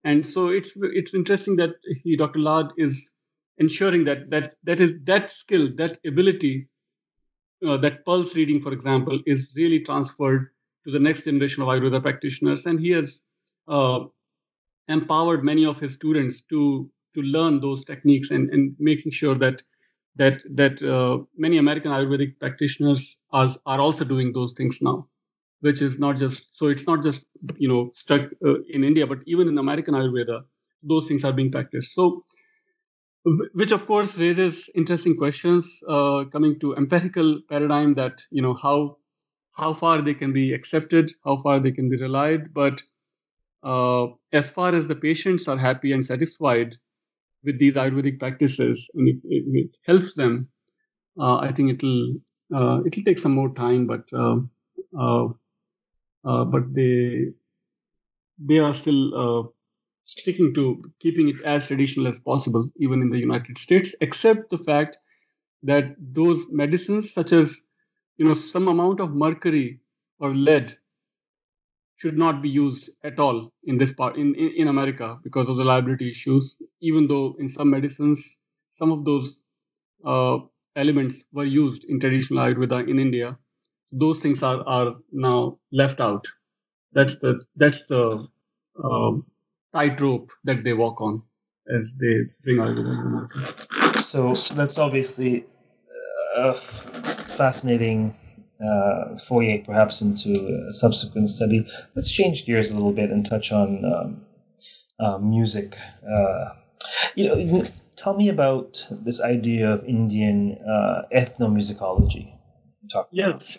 [0.05, 3.13] And so it's it's interesting that he dr lad is
[3.59, 6.69] ensuring that that that is that skill that ability
[7.67, 10.49] uh, that pulse reading for example is really transferred
[10.85, 13.21] to the next generation of Ayurveda practitioners, and he has
[13.69, 14.01] uh,
[14.89, 19.63] empowered many of his students to to learn those techniques and, and making sure that
[20.17, 25.09] that that uh, many American Ayurvedic practitioners are are also doing those things now,
[25.61, 27.25] which is not just so it's not just
[27.57, 30.43] you know stuck uh, in India, but even in American Ayurveda,
[30.83, 31.93] those things are being practiced.
[31.93, 32.25] So,
[33.55, 38.97] which of course raises interesting questions uh, coming to empirical paradigm that you know how
[39.55, 42.55] how far they can be accepted, how far they can be relied.
[42.55, 42.83] But
[43.63, 46.77] uh, as far as the patients are happy and satisfied
[47.45, 50.49] with these Ayurvedic practices, and it helps them,
[51.19, 52.15] uh, I think it'll
[52.55, 54.37] uh, it'll take some more time, but uh,
[54.99, 55.29] uh,
[56.25, 57.27] uh, but they
[58.39, 59.53] they are still
[60.07, 64.59] sticking to keeping it as traditional as possible, even in the United States, except the
[64.59, 64.99] fact
[65.63, 67.63] that those medicines such as
[68.19, 69.81] you know some amount of mercury
[70.21, 70.77] or lead
[72.03, 75.59] should not be used at all in this part in, in, in america because of
[75.59, 78.41] the liability issues even though in some medicines
[78.79, 79.43] some of those
[80.05, 80.39] uh,
[80.77, 83.39] elements were used in traditional ayurveda in india.
[83.93, 86.29] Those things are are now left out.
[86.93, 88.29] That's the that's the
[88.85, 89.13] uh,
[89.75, 91.23] tightrope that they walk on
[91.79, 95.47] as they bring ayurveda so, so that's obviously
[97.37, 98.15] fascinating
[98.63, 101.67] uh, foray perhaps into a subsequent study.
[101.95, 104.27] Let's change gears a little bit and touch on um,
[105.01, 105.77] uh, music.
[106.09, 106.51] Uh,
[107.15, 107.65] you know,
[107.97, 112.33] tell me about this idea of Indian uh, ethnomusicology.
[112.91, 113.59] Talk yes,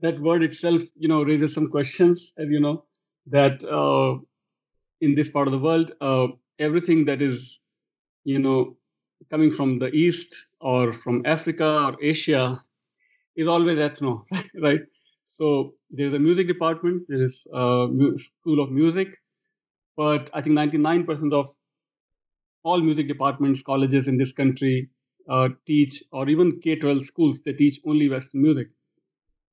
[0.00, 2.84] that word itself, you know, raises some questions, as you know,
[3.26, 4.18] that uh,
[5.00, 5.92] in this part of the world,
[6.58, 7.60] everything that is,
[8.24, 8.76] you know,
[9.30, 12.62] coming from the east or from Africa or Asia
[13.36, 14.24] is always ethno,
[14.62, 14.80] right?
[15.38, 19.08] So there's a music department, there is a school of music,
[19.96, 21.48] but I think 99% of
[22.64, 24.88] all music departments, colleges in this country
[25.28, 28.68] uh, teach, or even K-12 schools, they teach only Western music.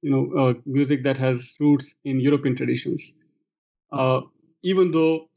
[0.02, 3.14] You know, uh, music that has roots in European traditions.
[3.92, 4.22] Uh,
[4.64, 5.30] even though,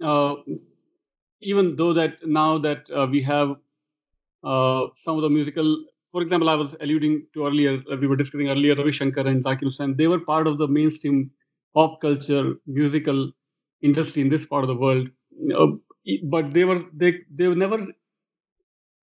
[0.00, 0.36] uh,
[1.40, 3.56] even though that now that uh, we have
[4.44, 8.48] uh, some of the musical, for example, I was alluding to earlier, we were discussing
[8.48, 11.30] earlier, Ravi Shankar and Zakir Hussain, they were part of the mainstream
[11.74, 13.30] pop culture musical
[13.82, 15.08] industry in this part of the world.
[16.24, 17.86] but they were they they were never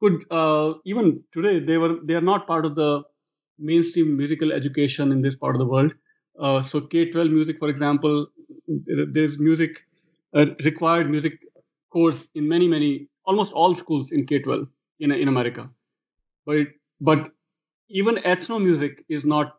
[0.02, 3.04] could uh, even today they were they are not part of the
[3.58, 5.94] mainstream musical education in this part of the world.
[6.40, 8.28] Uh, so K-12 music, for example,
[8.68, 9.86] there's music
[10.34, 11.40] uh, required music
[11.92, 14.68] course in many many almost all schools in K-12
[15.00, 15.70] in in America,
[16.46, 16.68] but
[17.02, 17.30] but
[17.90, 19.58] even ethno music is not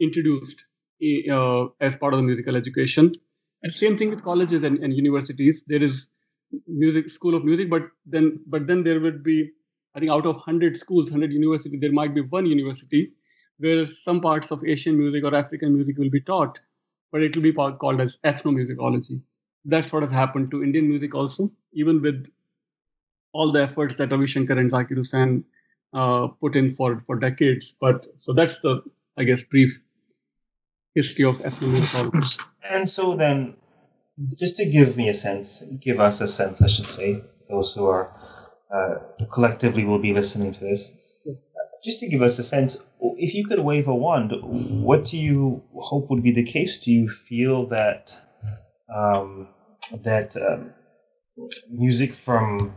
[0.00, 0.64] introduced
[1.30, 3.12] uh, as part of the musical education.
[3.62, 5.64] And same thing with colleges and, and universities.
[5.66, 6.08] There is
[6.66, 9.50] music school of music, but then but then there would be
[9.94, 13.12] I think out of 100 schools, 100 universities, there might be one university
[13.58, 16.60] where some parts of Asian music or African music will be taught,
[17.10, 19.22] but it will be called as ethnomusicology.
[19.64, 22.26] That's what has happened to Indian music also, even with
[23.32, 25.44] all the efforts that Ravi Shankar and Zakir Hussain
[25.96, 27.74] uh, put in for, for decades.
[27.80, 28.82] But so that's the,
[29.16, 29.80] I guess, brief
[30.94, 32.40] history of ethnomusicology.
[32.62, 33.56] And so then,
[34.38, 37.86] just to give me a sense, give us a sense, I should say, those who
[37.86, 38.12] are
[38.74, 40.98] uh, collectively will be listening to this.
[41.84, 42.84] Just to give us a sense,
[43.16, 46.80] if you could wave a wand, what do you hope would be the case?
[46.80, 48.12] Do you feel that
[48.94, 49.48] um,
[50.02, 50.72] that um,
[51.70, 52.74] music from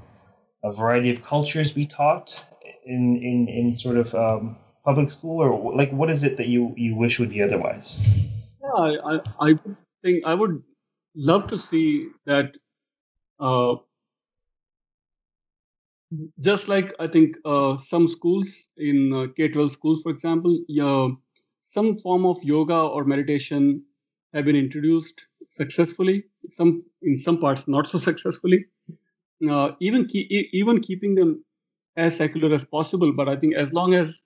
[0.64, 2.46] a variety of cultures be taught
[2.90, 6.74] in in, in sort of um, public school, or like what is it that you,
[6.76, 8.02] you wish would be otherwise?
[8.62, 9.54] Yeah, I, I
[10.04, 10.62] think I would
[11.16, 12.58] love to see that
[13.40, 13.76] uh,
[16.40, 21.10] just like I think uh, some schools in uh, K-12 schools, for example, yeah,
[21.70, 23.84] some form of yoga or meditation
[24.34, 26.24] have been introduced successfully.
[26.50, 28.66] Some in some parts not so successfully.
[29.50, 31.44] Uh, even ke- even keeping them
[32.00, 33.14] as secular as possible.
[33.14, 34.22] But I think as long as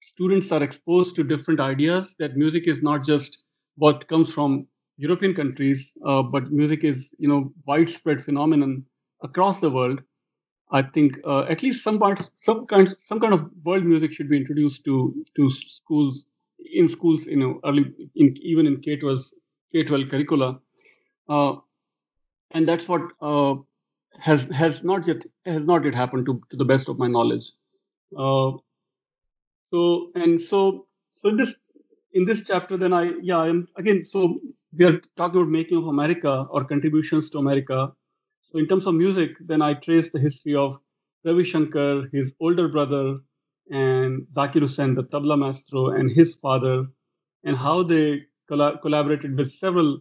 [0.00, 3.42] students are exposed to different ideas, that music is not just
[3.76, 4.66] what comes from
[4.98, 8.84] European countries, uh, but music is you know widespread phenomenon
[9.22, 10.02] across the world
[10.70, 14.28] I think uh, at least some parts, some kind, some kind of world music should
[14.28, 16.26] be introduced to to schools
[16.72, 17.26] in schools.
[17.26, 17.84] You know, early
[18.16, 19.22] in even in K twelve
[19.72, 20.60] K twelve curricula,
[21.28, 21.56] uh,
[22.50, 23.54] and that's what uh,
[24.18, 27.52] has has not yet has not yet happened to to the best of my knowledge.
[28.16, 28.52] Uh,
[29.72, 30.86] so and so
[31.22, 31.54] so in this
[32.12, 34.40] in this chapter, then I yeah I'm again so
[34.78, 37.92] we are talking about making of America or contributions to America
[38.52, 40.80] so in terms of music, then I trace the history of
[41.24, 43.18] Ravi Shankar, his older brother,
[43.70, 46.86] and Zakir Hussain, the tabla maestro, and his father,
[47.44, 50.00] and how they colla- collaborated with several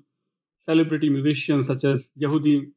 [0.65, 2.71] celebrity musicians such as Yehudi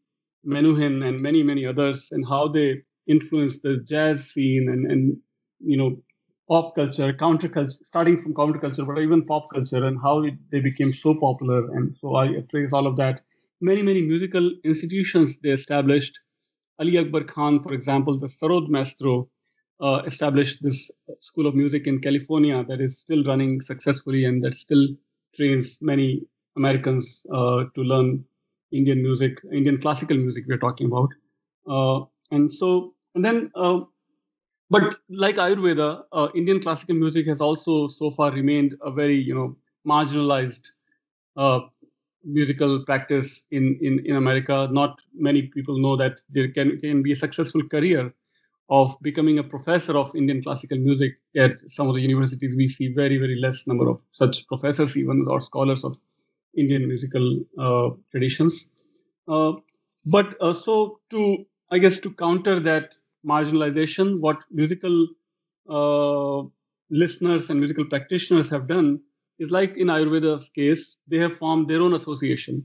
[0.46, 5.16] Menuhin and many, many others, and how they influenced the jazz scene and, and
[5.60, 6.02] you know,
[6.48, 10.92] pop culture, counterculture, starting from counterculture, but even pop culture, and how it, they became
[10.92, 11.70] so popular.
[11.72, 13.20] And so I trace all of that
[13.60, 16.20] many, many musical institutions they established.
[16.80, 19.28] Ali Akbar Khan, for example, the Sarod Maestro,
[19.80, 24.54] uh, established this school of music in California that is still running successfully and that
[24.54, 24.86] still
[25.36, 26.22] trains many
[26.56, 28.24] Americans uh, to learn
[28.72, 31.08] Indian music, Indian classical music we're talking about.
[31.68, 33.80] Uh, and so, and then, uh,
[34.70, 39.34] but like Ayurveda, uh, Indian classical music has also so far remained a very, you
[39.34, 39.56] know,
[39.86, 40.66] marginalized
[41.36, 41.60] uh,
[42.24, 44.68] musical practice in, in, in America.
[44.70, 48.12] Not many people know that there can, can be a successful career
[48.70, 52.54] of becoming a professor of Indian classical music at some of the universities.
[52.54, 55.96] We see very, very less number of such professors, even or scholars of
[56.62, 57.26] Indian musical
[57.58, 58.70] uh, traditions.
[59.26, 59.52] Uh,
[60.06, 62.96] but uh, so to, I guess, to counter that
[63.26, 65.06] marginalization, what musical
[66.90, 69.00] listeners and musical practitioners have done
[69.38, 72.64] is like in Ayurveda's case, they have formed their own association.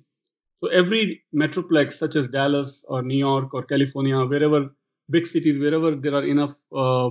[0.61, 4.69] So every metroplex, such as Dallas or New York or California, wherever
[5.09, 7.09] big cities, wherever there are enough uh,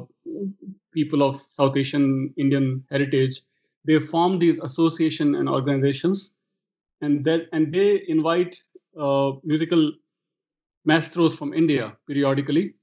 [0.95, 3.41] people of South Asian Indian heritage,
[3.85, 6.37] they form these association and organizations,
[7.03, 8.57] and that and they invite
[8.99, 9.93] uh, musical
[10.85, 12.75] maestros from India periodically,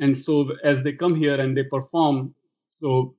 [0.00, 2.34] and so as they come here and they perform,
[2.80, 3.14] so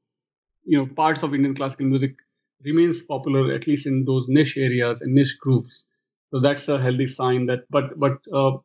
[0.66, 2.18] you know parts of Indian classical music
[2.64, 5.88] remains popular at least in those niche areas and niche groups.
[6.32, 7.66] So that's a healthy sign that.
[7.70, 8.58] But but uh,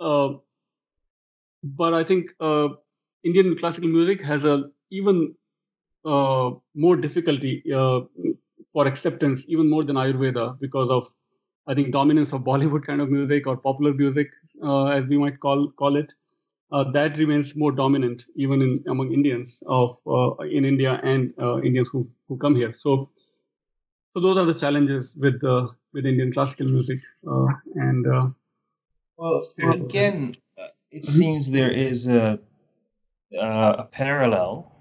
[0.00, 0.34] uh,
[1.62, 2.68] but I think uh,
[3.24, 5.34] Indian classical music has a even
[6.04, 8.02] uh, more difficulty uh,
[8.72, 11.06] for acceptance, even more than Ayurveda, because of
[11.66, 14.28] I think dominance of Bollywood kind of music or popular music,
[14.62, 16.12] uh, as we might call call it.
[16.72, 21.88] Uh, that remains more dominant even in among Indians of uh, in India and Indians
[21.90, 22.72] who, who come here.
[22.72, 23.10] So,
[24.14, 25.42] so those are the challenges with
[25.92, 27.00] with Indian classical music.
[27.74, 28.06] and
[29.16, 30.36] well, again,
[30.90, 31.10] it mm-hmm.
[31.10, 32.38] seems there is a
[33.38, 34.72] a parallel,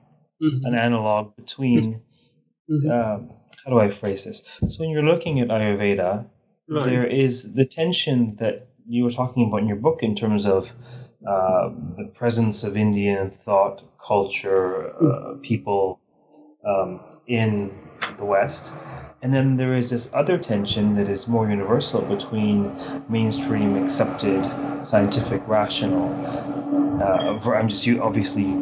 [0.42, 0.66] mm-hmm.
[0.66, 2.02] an analog between.
[2.70, 2.92] Mm-hmm.
[2.92, 3.32] Um,
[3.64, 4.44] how do I phrase this?
[4.68, 6.26] So when you're looking at Ayurveda,
[6.68, 6.86] right.
[6.86, 10.72] there is the tension that you were talking about in your book in terms of
[11.28, 15.42] uh, the presence of Indian thought, culture, uh, mm-hmm.
[15.42, 16.00] people
[16.66, 17.72] um, in
[18.18, 18.74] the West.
[19.22, 24.44] And then there is this other tension that is more universal between mainstream accepted
[24.86, 26.08] scientific rational.
[27.02, 28.54] Uh, I'm just obviously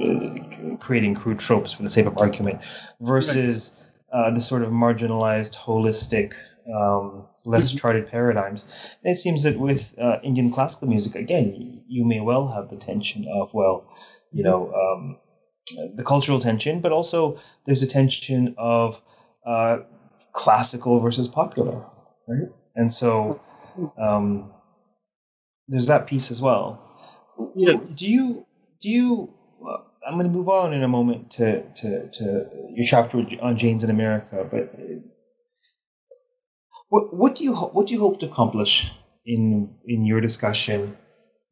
[0.00, 2.60] uh, creating crude tropes for the sake of argument
[3.00, 3.74] versus
[4.12, 6.34] uh, the sort of marginalized, holistic,
[6.72, 7.78] um, less mm-hmm.
[7.78, 8.68] charted paradigms.
[9.02, 12.76] And it seems that with uh, Indian classical music, again, you may well have the
[12.76, 13.86] tension of, well,
[14.32, 15.18] you know, um,
[15.94, 19.00] the cultural tension, but also there's a tension of
[19.46, 19.78] uh,
[20.32, 21.84] classical versus popular,
[22.28, 22.48] right?
[22.74, 23.40] And so
[23.98, 24.50] um,
[25.68, 26.80] there's that piece as well.
[27.54, 27.90] Yes.
[27.90, 28.46] Do you
[28.80, 29.34] do you?
[30.02, 33.56] Uh, I'm going to move on in a moment to, to, to your chapter on
[33.56, 34.74] Jains in America, but
[36.88, 38.90] what what do you what do you hope to accomplish
[39.24, 40.96] in in your discussion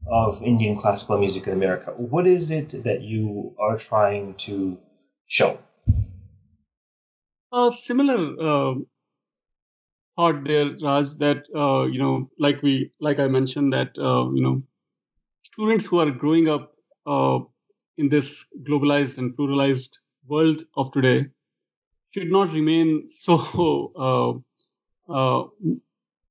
[0.06, 1.92] of Indian classical music in America?
[1.96, 4.78] What is it that you are trying to
[5.26, 5.58] show?
[7.52, 8.74] A similar uh,
[10.16, 11.16] thought there, Raj.
[11.16, 14.62] That uh, you know, like we, like I mentioned, that uh, you know,
[15.42, 16.74] students who are growing up
[17.06, 17.40] uh,
[18.00, 21.26] in this globalized and pluralized world of today
[22.12, 23.34] should not remain so
[25.08, 25.44] uh, uh,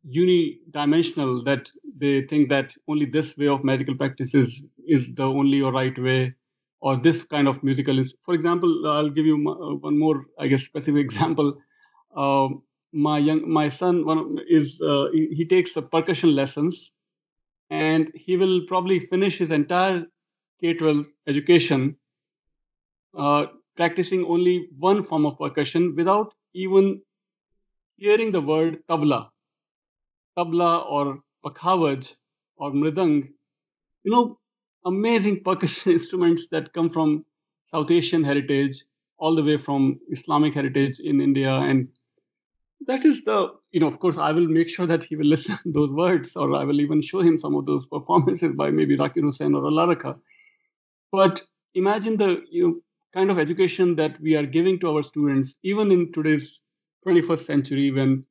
[0.08, 5.62] unidimensional that they think that only this way of medical practice is, is the only
[5.62, 6.34] or right way
[6.82, 10.48] or this kind of musical is for example i'll give you uh, one more i
[10.48, 11.58] guess specific example.
[12.16, 12.50] Uh,
[12.92, 16.92] my young my son one is uh, he, takes percussion lessons
[17.70, 20.08] and he will probably finish his entire
[20.62, 21.96] k-12 education
[23.18, 23.46] uh,
[23.76, 27.02] practicing only one form of percussion without even
[27.98, 29.30] hearing the word tabla,
[30.38, 32.16] tabla or pakhavaj
[32.58, 33.30] or mridang,
[34.04, 34.38] you know,
[34.86, 37.26] amazing percussion instruments that come from
[37.74, 38.84] South Asian heritage,
[39.18, 41.52] all the way from Islamic heritage in India.
[41.52, 41.88] And
[42.88, 45.58] that is the, you know, of course, I will make sure that he will listen
[45.66, 49.22] those words, or I will even show him some of those performances by maybe Zakir
[49.22, 50.20] Hussain or Allah Rakha.
[51.12, 51.42] But
[51.74, 52.76] imagine the you know,
[53.14, 56.60] kind of education that we are giving to our students, even in today's
[57.08, 58.26] 21st century when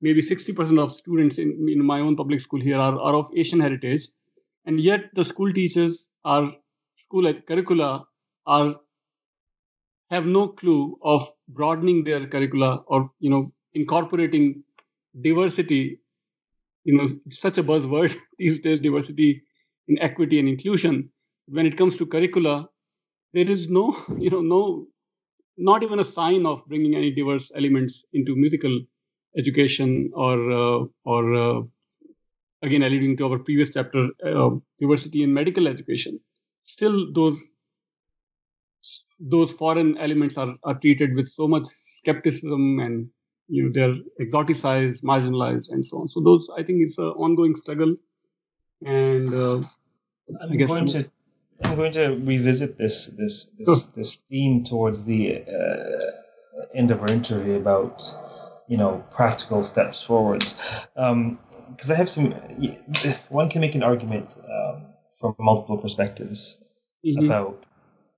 [0.00, 3.60] maybe 60% of students in, in my own public school here are, are of Asian
[3.60, 4.08] heritage.
[4.64, 6.52] And yet the school teachers are
[6.96, 8.06] school curricula
[8.46, 8.76] are
[10.10, 14.62] have no clue of broadening their curricula or you know incorporating
[15.20, 16.00] diversity
[16.84, 19.42] you know such a buzzword these days diversity
[19.88, 21.10] in equity and inclusion
[21.46, 22.68] when it comes to curricula
[23.32, 24.86] there is no you know no
[25.58, 28.80] not even a sign of bringing any diverse elements into musical
[29.36, 31.62] education or uh, or uh,
[32.62, 36.18] again alluding to our previous chapter uh, diversity in medical education.
[36.64, 37.42] Still those
[39.20, 43.08] those foreign elements are, are treated with so much skepticism and
[43.48, 46.08] you know they're exoticized marginalized and so on.
[46.08, 47.94] So those i think it's an ongoing struggle.
[48.84, 49.62] And uh,
[50.40, 51.10] i'm going to
[51.64, 57.08] I'm going to revisit this this this, this theme towards the uh, end of our
[57.08, 58.02] interview about
[58.68, 60.56] you know practical steps forwards
[60.94, 61.38] because um,
[61.90, 62.32] I have some.
[63.28, 64.86] One can make an argument um,
[65.18, 66.62] from multiple perspectives
[67.06, 67.26] mm-hmm.
[67.26, 67.64] about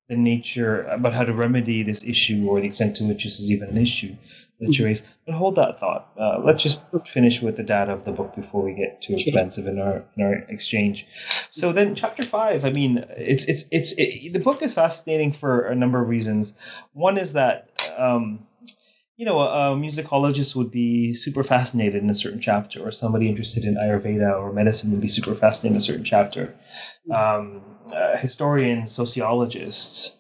[0.09, 3.50] the nature about how to remedy this issue or the extent to which this is
[3.50, 4.14] even an issue
[4.61, 5.07] that you raise.
[5.26, 6.11] But hold that thought.
[6.18, 9.66] Uh, let's just finish with the data of the book before we get too expensive
[9.66, 11.07] in our in our exchange.
[11.50, 12.64] So then, chapter five.
[12.64, 16.55] I mean, it's it's it's it, the book is fascinating for a number of reasons.
[16.92, 17.70] One is that.
[17.96, 18.46] Um,
[19.17, 23.29] you know, a, a, musicologist would be super fascinated in a certain chapter, or somebody
[23.29, 26.55] interested in Ayurveda or medicine would be super fascinated in a certain chapter.
[27.09, 27.12] Mm-hmm.
[27.12, 27.62] Um,
[27.93, 30.17] uh, historians, sociologists,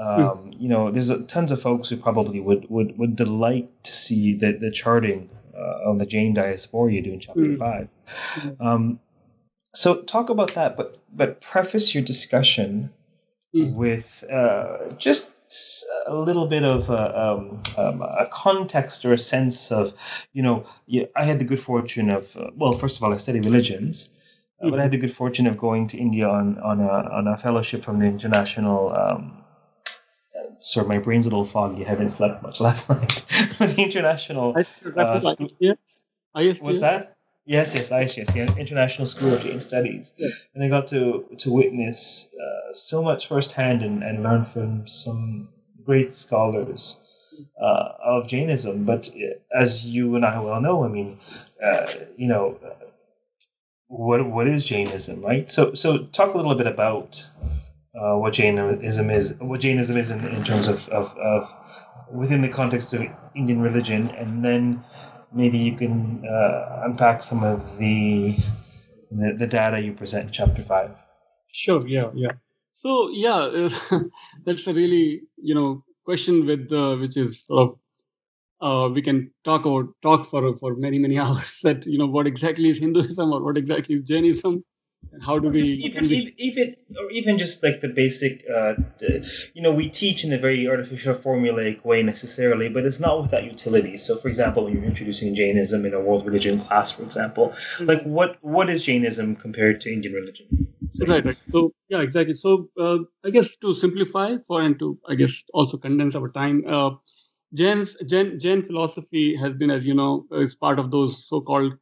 [0.00, 0.22] Hmm.
[0.22, 3.92] Um, you know, there's a, tons of folks who probably would, would, would delight to
[3.92, 7.58] see the, the charting uh, of the Jain diaspora you do in chapter mm.
[7.58, 7.88] five.
[8.06, 8.66] Hmm.
[8.66, 9.00] Um,
[9.74, 12.90] so talk about that, but but preface your discussion
[13.54, 13.74] mm.
[13.74, 15.30] with uh, just
[16.06, 19.92] a little bit of a, um, um, a, context or a sense of,
[20.32, 20.64] you know,
[21.16, 24.10] I had the good fortune of, uh, well, first of all, I study religions,
[24.60, 24.70] mm-hmm.
[24.70, 27.36] but I had the good fortune of going to India on on a on a
[27.36, 28.92] fellowship from the international.
[28.92, 29.42] Um,
[30.60, 31.84] sorry, my brain's a little foggy.
[31.84, 33.26] I haven't slept much last night.
[33.58, 34.56] the international.
[34.56, 34.92] Uh, school,
[36.68, 37.16] What's that?
[37.46, 40.28] Yes, yes, ISGS, the International School of Jain Studies, yeah.
[40.54, 45.48] and I got to to witness uh, so much firsthand and, and learn from some
[45.84, 47.00] great scholars
[47.60, 48.84] uh, of Jainism.
[48.84, 51.18] But uh, as you and I well know, I mean,
[51.64, 51.86] uh,
[52.16, 52.58] you know,
[53.88, 55.50] what what is Jainism, right?
[55.50, 57.26] So so talk a little bit about
[57.94, 61.52] uh, what Jainism is, what Jainism is in, in terms of, of, of
[62.10, 64.84] within the context of Indian religion, and then
[65.32, 68.36] maybe you can uh, unpack some of the,
[69.10, 70.90] the, the data you present in chapter five.
[71.52, 71.86] Sure.
[71.86, 72.10] Yeah.
[72.14, 72.32] Yeah.
[72.82, 73.68] So yeah,
[74.44, 77.78] that's a really you know question with uh, which is sort of
[78.60, 82.26] uh, we can talk about talk for for many many hours that you know what
[82.26, 84.64] exactly is Hinduism or what exactly is Jainism
[85.22, 88.74] how do we even, we even, or even just like the basic uh,
[89.54, 93.44] you know we teach in a very artificial formulaic way necessarily but it's not without
[93.44, 93.96] utility.
[93.96, 97.86] So for example when you're introducing jainism in a world religion class for example mm-hmm.
[97.86, 100.68] like what what is jainism compared to indian religion?
[100.90, 101.36] So, right, right.
[101.50, 102.34] So yeah exactly.
[102.34, 106.64] So uh, i guess to simplify for and to i guess also condense our time
[106.66, 106.90] uh,
[107.52, 111.72] Jain's, Jain, Jain philosophy has been, as you know, is part of those so-called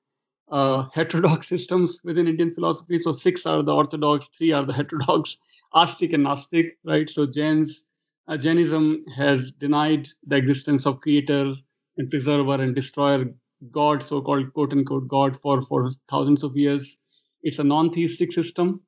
[0.50, 2.98] uh, heterodox systems within Indian philosophy.
[2.98, 5.36] So six are the orthodox, three are the heterodox,
[5.74, 7.08] Astic and Gnostic, right?
[7.08, 7.84] So Jains,
[8.26, 11.54] uh, Jainism has denied the existence of creator
[11.96, 13.26] and preserver and destroyer
[13.72, 16.98] God, so-called quote-unquote God, for for thousands of years.
[17.42, 18.80] It's a non-theistic system,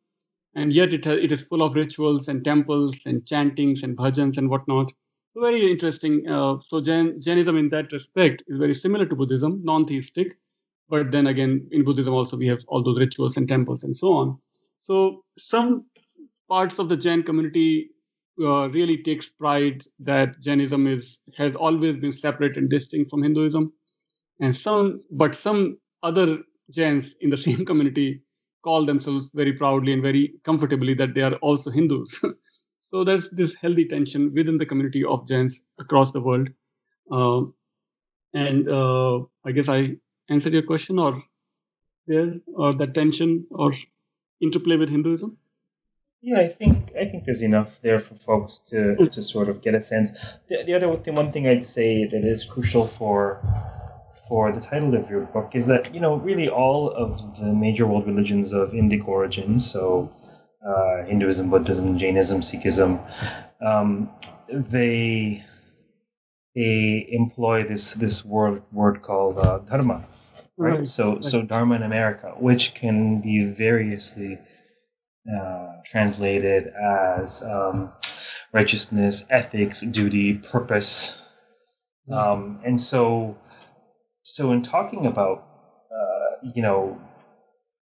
[0.54, 4.48] and yet it it is full of rituals and temples and chantings and bhajans and
[4.48, 4.92] whatnot.
[5.34, 6.28] So very interesting.
[6.28, 10.36] Uh, so Jain, Jainism, in that respect, is very similar to Buddhism, non-theistic
[10.90, 14.12] but then again, in Buddhism also we have all those rituals and temples and so
[14.12, 14.38] on.
[14.82, 15.86] So some
[16.48, 17.90] parts of the Jain community
[18.42, 23.72] uh, really takes pride that Jainism is has always been separate and distinct from Hinduism,
[24.40, 26.38] and some but some other
[26.72, 28.22] Jains in the same community
[28.64, 32.18] call themselves very proudly and very comfortably that they are also Hindus.
[32.90, 36.48] so there's this healthy tension within the community of Jains across the world,
[37.12, 37.42] uh,
[38.34, 39.96] and uh, I guess I
[40.30, 41.22] answered your question or
[42.06, 43.72] there or that tension or
[44.40, 45.36] interplay with Hinduism?
[46.22, 49.74] Yeah, I think I think there's enough there for folks to, to sort of get
[49.74, 50.12] a sense.
[50.48, 53.40] The, the other thing, one thing I'd say that is crucial for
[54.28, 57.86] for the title of your book is that you know really all of the major
[57.86, 60.12] world religions of Indic origin, so
[60.66, 63.00] uh, Hinduism, Buddhism, Jainism, Sikhism,
[63.62, 64.10] um,
[64.48, 65.44] they
[66.54, 70.06] they employ this this word word called uh, dharma,
[70.60, 70.78] right?
[70.78, 70.86] right?
[70.86, 74.38] So so dharma in America, which can be variously
[75.34, 77.92] uh, translated as um,
[78.52, 81.20] righteousness, ethics, duty, purpose,
[82.08, 82.12] mm-hmm.
[82.12, 83.38] um, and so
[84.22, 85.46] so in talking about
[85.90, 87.00] uh, you know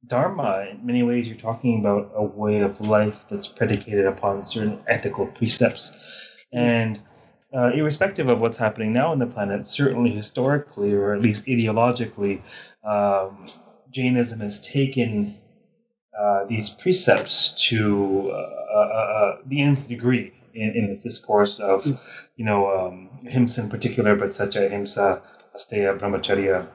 [0.06, 4.80] dharma, in many ways, you're talking about a way of life that's predicated upon certain
[4.86, 6.58] ethical precepts, mm-hmm.
[6.58, 7.00] and
[7.54, 12.42] uh, irrespective of what's happening now on the planet, certainly historically or at least ideologically,
[12.84, 13.48] um,
[13.90, 15.34] Jainism has taken
[16.18, 21.86] uh, these precepts to uh, uh, uh the nth degree in, in, its discourse of,
[22.36, 25.22] you know, um, himsa in particular, but satya himsa,
[25.54, 26.66] asteya, brahmacharya.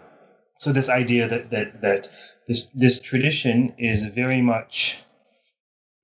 [0.59, 2.09] So this idea that that that
[2.47, 5.03] this this tradition is very much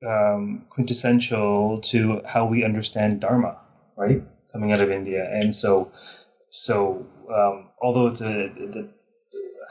[0.05, 3.57] um, quintessential to how we understand dharma,
[3.95, 4.22] right?
[4.52, 5.91] Coming out of India, and so
[6.50, 8.89] so um, although it's a, it's a,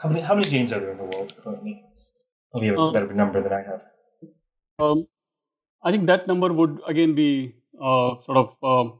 [0.01, 1.83] how many how many Jains are there in the world currently?
[2.51, 3.81] Probably have a um, better number than I have.
[4.79, 5.07] Um,
[5.83, 8.99] I think that number would again be uh, sort of um,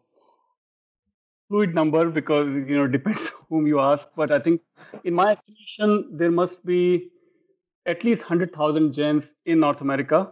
[1.47, 4.07] fluid number because you know depends whom you ask.
[4.15, 4.61] But I think
[5.03, 7.11] in my estimation there must be
[7.85, 10.31] at least hundred thousand Jains in North America,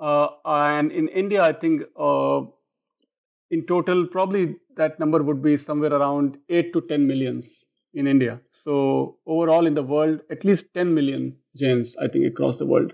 [0.00, 2.42] uh, and in India I think uh,
[3.50, 7.64] in total, probably that number would be somewhere around 8 to 10 millions
[7.94, 8.40] in India.
[8.64, 12.92] So, overall in the world, at least 10 million Jains, I think, across the world.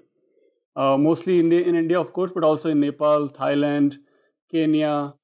[0.77, 3.97] Uh, mostly in, the, in India, of course, but also in Nepal, Thailand,
[4.51, 5.15] Kenya,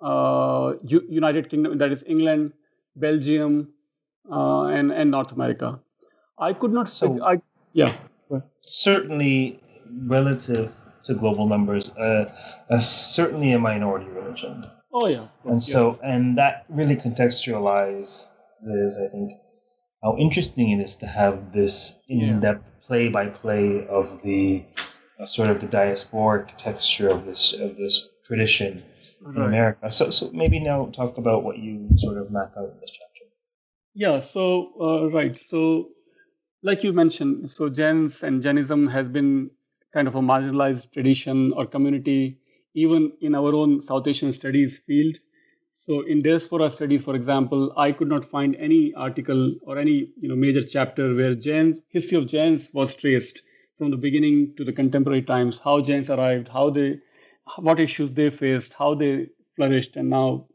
[0.00, 2.52] uh, U- United Kingdom, that is England,
[2.96, 3.72] Belgium,
[4.30, 5.80] uh, and, and North America.
[6.38, 6.88] I could not.
[6.88, 7.40] So, I,
[7.72, 7.94] yeah.
[8.62, 9.60] Certainly,
[10.06, 12.32] relative to global numbers, uh,
[12.78, 14.64] certainly a minority religion.
[14.92, 15.28] Oh yeah.
[15.44, 15.72] And yeah.
[15.74, 18.30] so, and that really contextualizes,
[19.04, 19.32] I think,
[20.02, 24.64] how interesting it is to have this in-depth play-by-play of the
[25.18, 28.82] uh, sort of the diasporic texture of this of this tradition
[29.22, 29.36] right.
[29.36, 29.90] in America.
[29.90, 33.24] So, so maybe now talk about what you sort of map out in this chapter.
[33.94, 34.20] Yeah.
[34.20, 35.40] So uh, right.
[35.48, 35.90] So,
[36.62, 39.50] like you mentioned, so Jains and Jainism has been
[39.94, 42.38] kind of a marginalized tradition or community,
[42.74, 45.16] even in our own South Asian studies field.
[45.86, 50.28] So in diaspora studies, for example, I could not find any article or any you
[50.28, 53.42] know major chapter where Jain history of Jains was traced
[53.78, 57.00] from the beginning to the contemporary times, how Jains arrived, how they,
[57.58, 60.46] what issues they faced, how they flourished, and now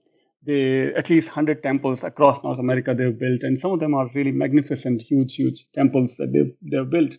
[0.45, 4.09] they at least 100 temples across North America they've built, and some of them are
[4.15, 7.15] really magnificent, huge, huge temples that they've they've built.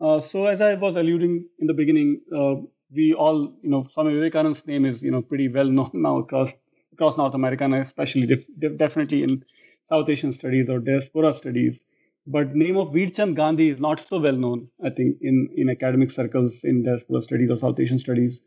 [0.00, 2.56] Uh, so as I was alluding in the beginning, uh,
[2.94, 6.52] we all, you know, Swami Vivekananda's name is, you know, pretty well known now across
[6.92, 9.44] across North America, and especially def- definitely in
[9.88, 11.84] South Asian studies or diaspora studies.
[12.26, 16.10] But name of Veerchand Gandhi is not so well known, I think, in, in academic
[16.10, 18.40] circles in diaspora studies or South Asian studies.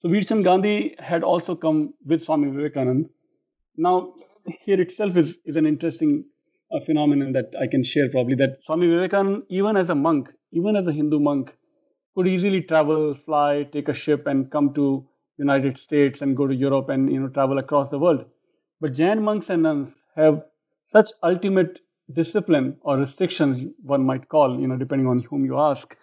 [0.00, 3.08] So Veerchand Gandhi had also come with Swami Vivekananda.
[3.76, 4.14] Now,
[4.46, 6.24] here itself is, is an interesting
[6.72, 10.76] uh, phenomenon that I can share probably that Swami Vivekananda, even as a monk, even
[10.76, 11.54] as a Hindu monk,
[12.14, 15.06] could easily travel, fly, take a ship, and come to
[15.38, 18.24] United States and go to Europe and you know travel across the world.
[18.80, 20.42] But Jain monks and nuns have
[20.90, 21.80] such ultimate
[22.12, 25.96] discipline or restrictions, one might call, you know, depending on whom you ask,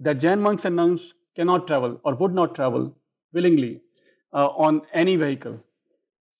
[0.00, 2.94] that Jain monks and nuns cannot travel or would not travel
[3.32, 3.80] willingly
[4.32, 5.58] uh, on any vehicle.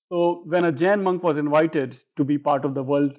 [0.09, 3.17] So when a Jain monk was invited to be part of the world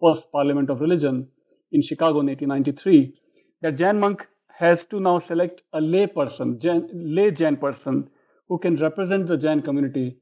[0.00, 1.28] first parliament of religion
[1.72, 3.14] in Chicago in 1893,
[3.62, 4.26] that Jain monk
[4.60, 6.58] has to now select a lay person,
[6.92, 8.08] lay Jain person,
[8.48, 10.18] who can represent the Jain community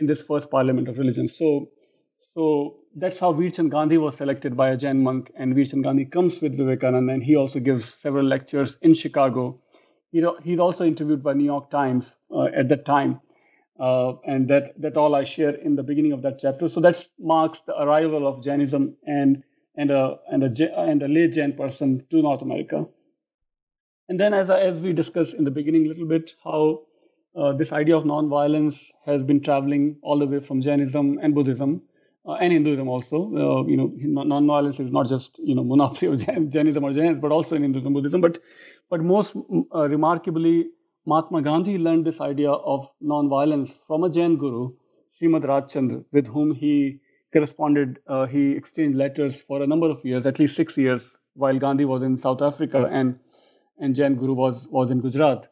[0.00, 1.28] in this first parliament of religion.
[1.28, 1.68] So,
[2.34, 6.40] so that's how Veerchand Gandhi was selected by a Jain monk, and Veerchand Gandhi comes
[6.40, 9.60] with Vivekananda, and he also gives several lectures in Chicago.
[10.12, 13.20] Know, he's also interviewed by New York Times uh, at that time,
[13.78, 16.68] uh, and that that all I share in the beginning of that chapter.
[16.68, 19.42] So that marks the arrival of Jainism and
[19.76, 22.86] and a and a and a lay Jain person to North America.
[24.08, 26.82] And then, as as we discussed in the beginning a little bit, how
[27.36, 31.82] uh, this idea of nonviolence has been traveling all the way from Jainism and Buddhism
[32.26, 33.16] uh, and Hinduism also.
[33.16, 33.88] Uh, you know,
[34.24, 37.92] nonviolence is not just you know monopoly of Jainism or Jainism, but also in Hinduism,
[37.92, 38.20] Buddhism.
[38.20, 38.38] But
[38.90, 39.34] but most
[39.74, 40.66] uh, remarkably,
[41.04, 44.72] Mahatma Gandhi learned this idea of nonviolence from a Jain guru,
[45.20, 47.00] Srimad Rajchandra, with whom he
[47.32, 51.58] corresponded, uh, he exchanged letters for a number of years, at least six years, while
[51.58, 53.18] Gandhi was in South Africa and,
[53.78, 55.48] and Jain Guru was, was in Gujarat.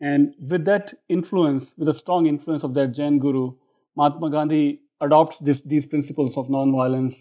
[0.00, 3.52] And with that influence, with the strong influence of that Jain Guru,
[3.96, 7.14] Mahatma Gandhi adopts this, these principles of nonviolence,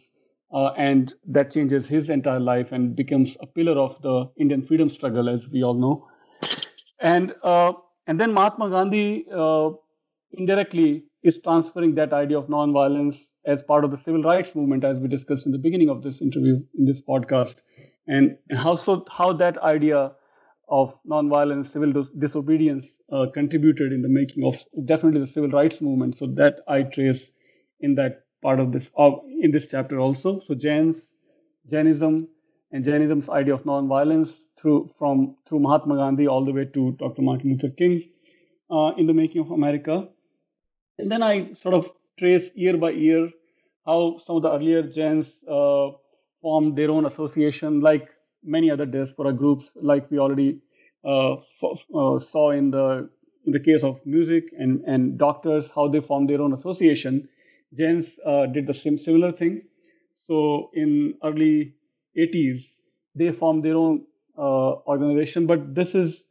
[0.53, 4.89] uh, and that changes his entire life and becomes a pillar of the Indian freedom
[4.89, 6.07] struggle, as we all know.
[6.99, 7.73] And uh,
[8.07, 9.69] and then Mahatma Gandhi uh,
[10.33, 14.99] indirectly is transferring that idea of nonviolence as part of the civil rights movement, as
[14.99, 17.55] we discussed in the beginning of this interview in this podcast,
[18.07, 20.11] and how so how that idea
[20.71, 25.81] of nonviolence, civil dis- disobedience uh, contributed in the making of definitely the civil rights
[25.81, 26.17] movement.
[26.17, 27.29] So that I trace
[27.81, 28.89] in that part of this
[29.41, 30.39] in this chapter also.
[30.47, 31.11] So Jains,
[31.69, 32.27] Jainism,
[32.71, 37.21] and Jainism's idea of nonviolence through from through Mahatma Gandhi all the way to Dr.
[37.21, 38.01] Martin Luther King
[38.71, 40.07] uh, in the making of America.
[40.99, 43.29] And then I sort of trace year by year
[43.85, 45.89] how some of the earlier Jains uh,
[46.41, 48.09] formed their own association, like
[48.43, 50.59] many other diaspora groups, like we already
[51.03, 53.09] uh, uh, saw in the
[53.45, 57.27] in the case of music and, and doctors, how they formed their own association.
[57.75, 59.63] Jains uh, did the same similar thing.
[60.27, 61.73] So in early
[62.17, 62.71] 80s,
[63.15, 64.05] they formed their own
[64.37, 66.23] uh, organization, but this is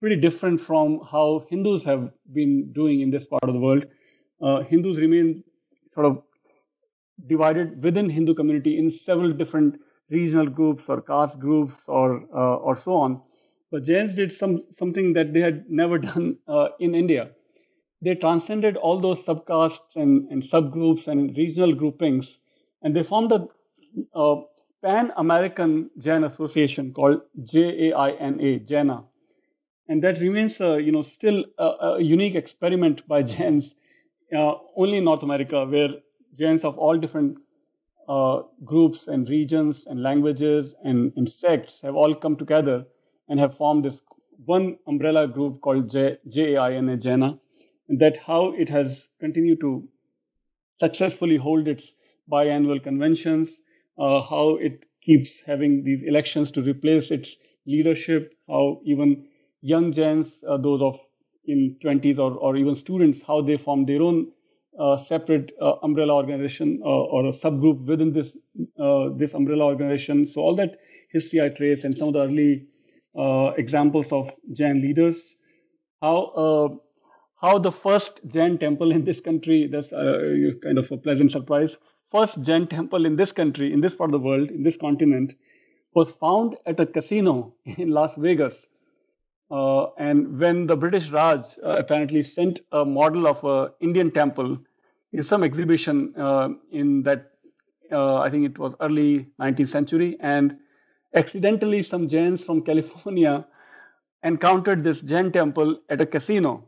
[0.00, 3.84] pretty different from how Hindus have been doing in this part of the world.
[4.40, 5.44] Uh, Hindus remain
[5.94, 6.22] sort of
[7.28, 9.78] divided within Hindu community in several different
[10.12, 13.20] regional groups or caste groups or uh, or so on.
[13.70, 17.30] But Jains did some something that they had never done uh, in India.
[18.02, 22.38] They transcended all those subcastes and, and subgroups and regional groupings,
[22.82, 23.46] and they formed a,
[24.14, 24.42] a
[24.82, 29.04] Pan American Jain Association called JAINA, JAINA,
[29.88, 33.74] and that remains, uh, you know, still a, a, unique experiment by Jains
[34.36, 35.90] uh, only in North America, where
[36.36, 37.38] Jains of all different
[38.14, 42.84] uh, groups and regions and languages and, and sects have all come together
[43.28, 44.00] and have formed this
[44.44, 47.38] one umbrella group called J- JAINA, JANA,
[47.88, 49.88] and that how it has continued to
[50.80, 51.94] successfully hold its
[52.30, 53.48] biannual conventions,
[53.98, 57.36] uh, how it keeps having these elections to replace its
[57.66, 59.26] leadership, how even
[59.60, 60.98] young Jains, uh, those of
[61.46, 64.30] in 20s or, or even students, how they form their own
[64.78, 68.36] uh, separate uh, umbrella organization uh, or a subgroup within this
[68.78, 70.26] uh, this umbrella organization.
[70.26, 70.78] So all that
[71.10, 72.66] history I trace and some of the early
[73.18, 75.36] uh, examples of Jain leaders,
[76.00, 76.80] how
[77.36, 81.76] how the first Jain temple in this country, that's kind of a pleasant surprise.
[82.10, 85.34] First Jain temple in this country, in this part of the world, in this continent,
[85.94, 88.54] was found at a casino in Las Vegas.
[89.52, 94.56] Uh, and when the British Raj uh, apparently sent a model of an Indian temple
[95.12, 97.32] in some exhibition uh, in that,
[97.92, 100.56] uh, I think it was early 19th century, and
[101.14, 103.46] accidentally some Jains from California
[104.24, 106.66] encountered this Jain temple at a casino.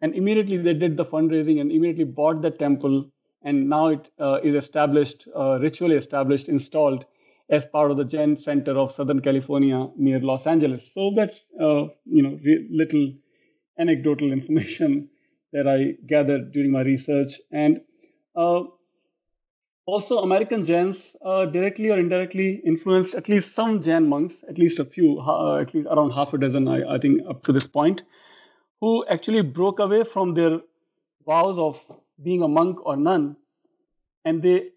[0.00, 3.10] And immediately they did the fundraising and immediately bought the temple.
[3.42, 7.06] And now it uh, is established, ritually established, installed
[7.50, 10.88] as part of the Jain Center of Southern California near Los Angeles.
[10.94, 13.12] So that's uh, you know re- little
[13.78, 15.08] anecdotal information
[15.52, 17.80] that I gathered during my research, and
[18.36, 18.62] uh,
[19.86, 24.78] also American Jains uh, directly or indirectly influenced at least some Jain monks, at least
[24.78, 27.66] a few, uh, at least around half a dozen, I, I think, up to this
[27.66, 28.02] point,
[28.80, 30.60] who actually broke away from their
[31.26, 31.82] vows of
[32.22, 33.36] being a monk or nun,
[34.24, 34.68] and they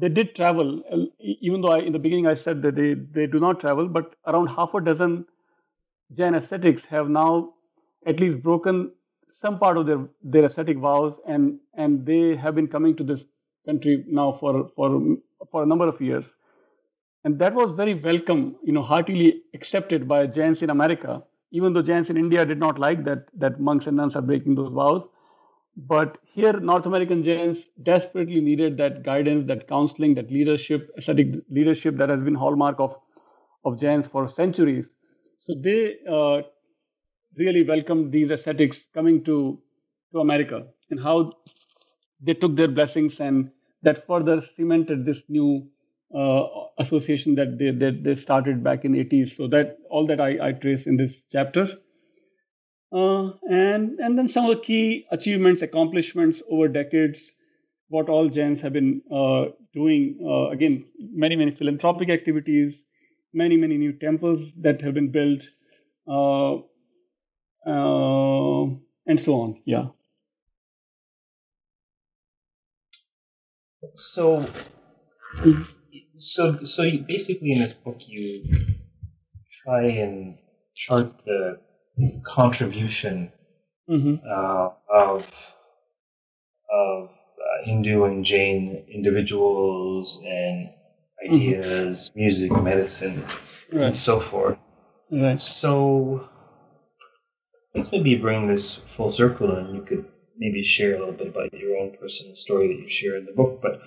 [0.00, 3.26] they did travel, uh, even though I, in the beginning I said that they, they
[3.26, 5.26] do not travel, but around half a dozen
[6.14, 7.54] Jain ascetics have now
[8.06, 8.92] at least broken
[9.42, 13.24] some part of their, their ascetic vows, and, and they have been coming to this
[13.66, 15.16] country now for, for,
[15.50, 16.24] for a number of years.
[17.24, 21.22] And that was very welcome, you know, heartily accepted by Jains in America,
[21.52, 24.54] even though Jains in India did not like that, that monks and nuns are breaking
[24.54, 25.06] those vows.
[25.76, 31.96] But here, North American Jains desperately needed that guidance, that counseling, that leadership, ascetic leadership
[31.96, 32.94] that has been hallmark of,
[33.64, 34.88] of Jains for centuries.
[35.46, 36.42] So they uh,
[37.36, 39.60] really welcomed these ascetics coming to,
[40.12, 41.32] to America and how
[42.20, 43.50] they took their blessings and
[43.82, 45.68] that further cemented this new
[46.14, 46.44] uh,
[46.78, 49.34] association that they, that they started back in 80s.
[49.36, 51.68] So that all that I, I trace in this chapter.
[52.92, 57.32] Uh, and, and then some of the key achievements, accomplishments over decades,
[57.88, 60.18] what all Jains have been uh, doing.
[60.24, 62.84] Uh, again, many, many philanthropic activities,
[63.32, 65.42] many, many new temples that have been built,
[66.08, 66.54] uh,
[67.66, 68.64] uh,
[69.06, 69.62] and so on.
[69.64, 69.88] Yeah.
[73.94, 74.40] So,
[76.18, 78.44] so, so basically in this book you
[79.64, 80.38] try and
[80.74, 81.60] chart the
[82.24, 83.32] contribution
[83.88, 84.16] mm-hmm.
[84.26, 85.56] uh, of
[86.72, 90.70] of uh, Hindu and Jain individuals and
[91.26, 92.20] ideas, mm-hmm.
[92.20, 93.24] music, medicine,
[93.72, 93.86] right.
[93.86, 94.58] and so forth.
[95.10, 95.40] Right.
[95.40, 96.28] So
[97.74, 100.04] let's maybe bring this full circle, and you could
[100.38, 103.32] maybe share a little bit about your own personal story that you share in the
[103.32, 103.60] book.
[103.60, 103.82] But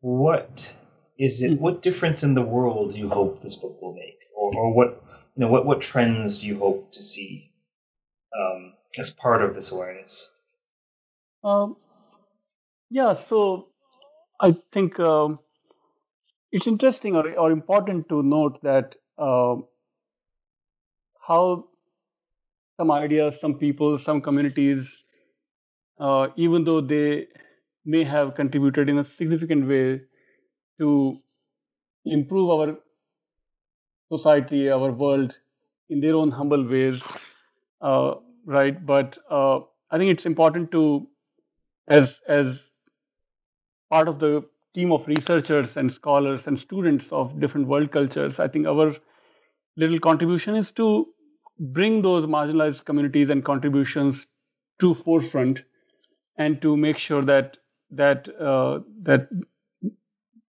[0.00, 0.74] what
[1.18, 1.50] is it?
[1.50, 1.62] Mm-hmm.
[1.62, 5.02] What difference in the world do you hope this book will make, or, or what
[5.36, 5.48] you know?
[5.48, 7.50] What what trends do you hope to see
[8.36, 10.34] um, as part of this awareness?
[11.44, 11.76] Um,
[12.90, 13.68] yeah, so
[14.40, 15.38] I think um,
[16.52, 19.56] it's interesting or, or important to note that uh,
[21.26, 21.66] how
[22.78, 24.96] some ideas, some people, some communities,
[25.98, 27.26] uh, even though they
[27.84, 30.00] may have contributed in a significant way
[30.78, 31.18] to
[32.04, 32.76] improve our
[34.12, 35.34] society, our world
[35.90, 37.02] in their own humble ways,
[37.80, 38.14] uh,
[38.46, 38.84] right?
[38.84, 39.60] But uh,
[39.90, 41.08] I think it's important to,
[41.88, 42.58] as as
[43.90, 44.44] part of the
[44.74, 48.94] team of researchers and scholars and students of different world cultures, I think our
[49.76, 51.08] little contribution is to
[51.60, 54.26] bring those marginalized communities and contributions
[54.80, 55.62] to forefront
[56.38, 57.58] and to make sure that
[57.90, 59.28] that uh, that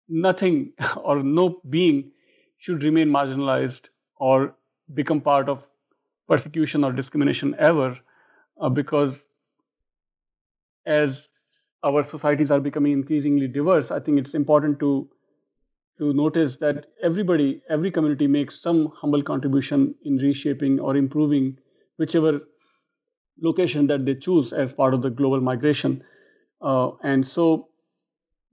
[0.09, 0.73] nothing
[1.03, 2.11] or no being
[2.57, 4.55] should remain marginalized or
[4.93, 5.63] become part of
[6.27, 7.97] persecution or discrimination ever
[8.61, 9.25] uh, because
[10.85, 11.27] as
[11.83, 15.09] our societies are becoming increasingly diverse i think it's important to
[15.99, 21.57] to notice that everybody every community makes some humble contribution in reshaping or improving
[21.97, 22.39] whichever
[23.41, 26.03] location that they choose as part of the global migration.
[26.61, 27.69] Uh, and so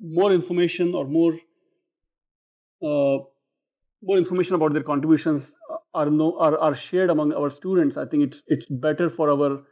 [0.00, 1.34] more information or more
[2.82, 3.18] uh,
[4.02, 5.54] more information about their contributions
[5.94, 9.62] are no are, are shared among our students, I think it's it's better for our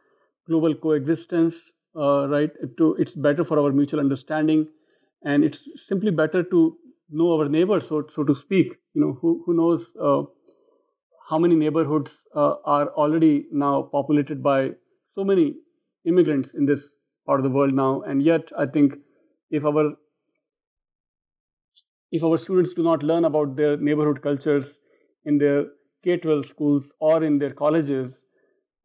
[0.48, 1.60] global coexistence,
[1.96, 2.50] uh, right?
[2.78, 4.68] To it's better for our mutual understanding,
[5.24, 6.76] and it's simply better to
[7.10, 8.74] know our neighbors, so so to speak.
[8.94, 10.22] You know, who who knows uh,
[11.28, 14.70] how many neighborhoods uh, are already now populated by
[15.14, 15.54] so many
[16.04, 16.88] immigrants in this
[17.26, 18.94] part of the world now, and yet I think
[19.50, 19.94] if our
[22.12, 24.78] if our students do not learn about their neighborhood cultures
[25.24, 25.66] in their
[26.02, 28.24] K-12 schools or in their colleges,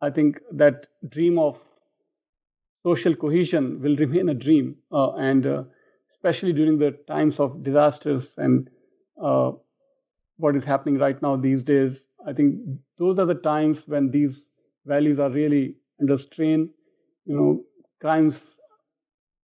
[0.02, 1.61] I think that dream of
[2.84, 5.64] social cohesion will remain a dream, uh, and uh,
[6.11, 8.69] especially during the times of disasters and
[9.22, 9.52] uh,
[10.38, 12.03] what is happening right now these days.
[12.26, 12.60] I think
[12.98, 14.52] those are the times when these
[14.85, 16.69] values are really under strain.
[17.26, 17.64] You know,
[18.02, 18.41] crimes,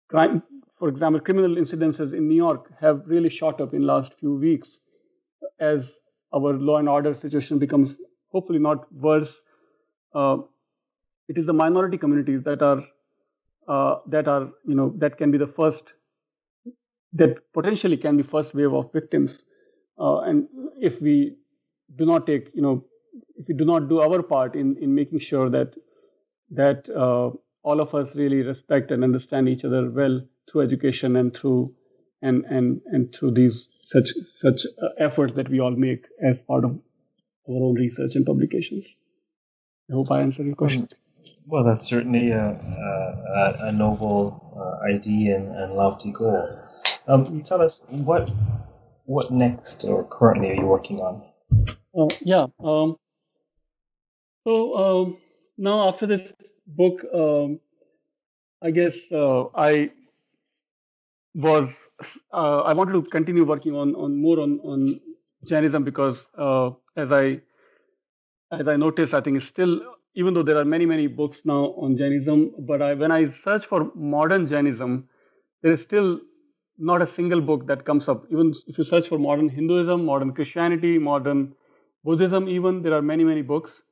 [0.09, 0.43] crime,
[0.79, 4.81] for example, criminal incidences in New York have really shot up in last few weeks
[5.61, 5.97] as
[6.35, 7.99] our law and order situation becomes
[8.31, 9.35] hopefully not worse.
[10.15, 10.39] Uh,
[11.29, 12.85] it is the minority communities that are
[13.69, 15.93] uh, that are you know that can be the first
[17.13, 19.33] that potentially can be first wave of victims.
[19.99, 20.49] Uh, and
[20.81, 21.37] if we
[21.97, 22.85] do not take you know
[23.37, 25.75] if we do not do our part in in making sure that
[26.51, 27.31] that uh,
[27.63, 31.75] all of us really respect and understand each other well through education and through
[32.23, 36.65] and and and through these such such uh, efforts that we all make as part
[36.65, 36.73] of
[37.49, 38.87] our own research and publications.
[39.91, 40.89] I hope I answered your question.
[41.47, 46.59] Well, that's certainly a, a, a noble uh, idea and, and, lofty goal.
[47.09, 48.31] Um, you tell us what
[49.07, 51.23] what next or currently are you working on?
[51.97, 52.47] Uh, yeah.
[52.63, 52.97] Um,
[54.45, 55.17] so um,
[55.59, 56.33] now after this
[56.67, 57.61] book, um,
[58.63, 59.91] I guess uh, I
[61.35, 61.75] was
[62.33, 65.01] uh, I wanted to continue working on on more on on
[65.45, 67.41] Jainism because uh, as I
[68.51, 69.81] as I noticed, I think it's still
[70.15, 73.67] even though there are many many books now on Jainism, but I, when I search
[73.67, 75.09] for modern Jainism,
[75.63, 76.21] there is still
[76.79, 78.25] not a single book that comes up.
[78.31, 81.55] Even if you search for modern Hinduism, modern Christianity, modern
[82.05, 83.83] Buddhism, even there are many many books,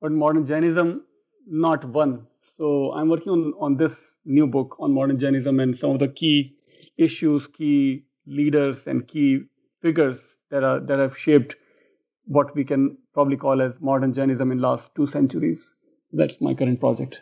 [0.00, 1.02] but modern Jainism,
[1.46, 2.26] not one.
[2.56, 6.08] So I'm working on on this new book on modern Jainism and some of the
[6.08, 6.57] key
[6.98, 9.42] issues, key leaders, and key
[9.82, 10.18] figures
[10.50, 11.56] that are that have shaped
[12.24, 15.70] what we can probably call as modern Jainism in last two centuries.
[16.12, 17.20] That's my current project.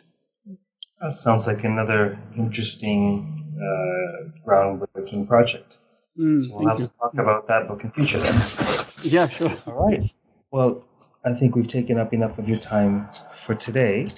[1.01, 5.77] That sounds like another interesting, uh, groundbreaking project.
[6.19, 6.87] Mm, so we'll have you.
[6.87, 8.41] to talk about that book in future then.
[9.03, 9.53] Yeah, sure.
[9.67, 10.11] All right.
[10.49, 10.83] Well,
[11.23, 14.09] I think we've taken up enough of your time for today.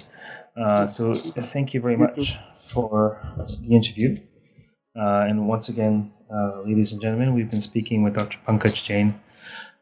[0.56, 2.38] Uh, so thank you very much
[2.68, 3.20] for
[3.62, 4.18] the interview.
[5.00, 8.38] Uh, and once again, uh, ladies and gentlemen, we've been speaking with Dr.
[8.46, 9.18] Pankaj Jain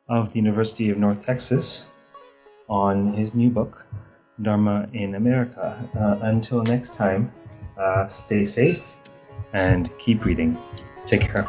[0.08, 1.88] of the University of North Texas
[2.68, 3.84] on his new book,
[4.40, 5.76] Dharma in America.
[5.98, 7.32] Uh, until next time,
[7.76, 8.80] uh, stay safe
[9.52, 10.56] and keep reading.
[11.04, 11.48] Take care.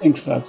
[0.00, 0.44] Thanks, Raj.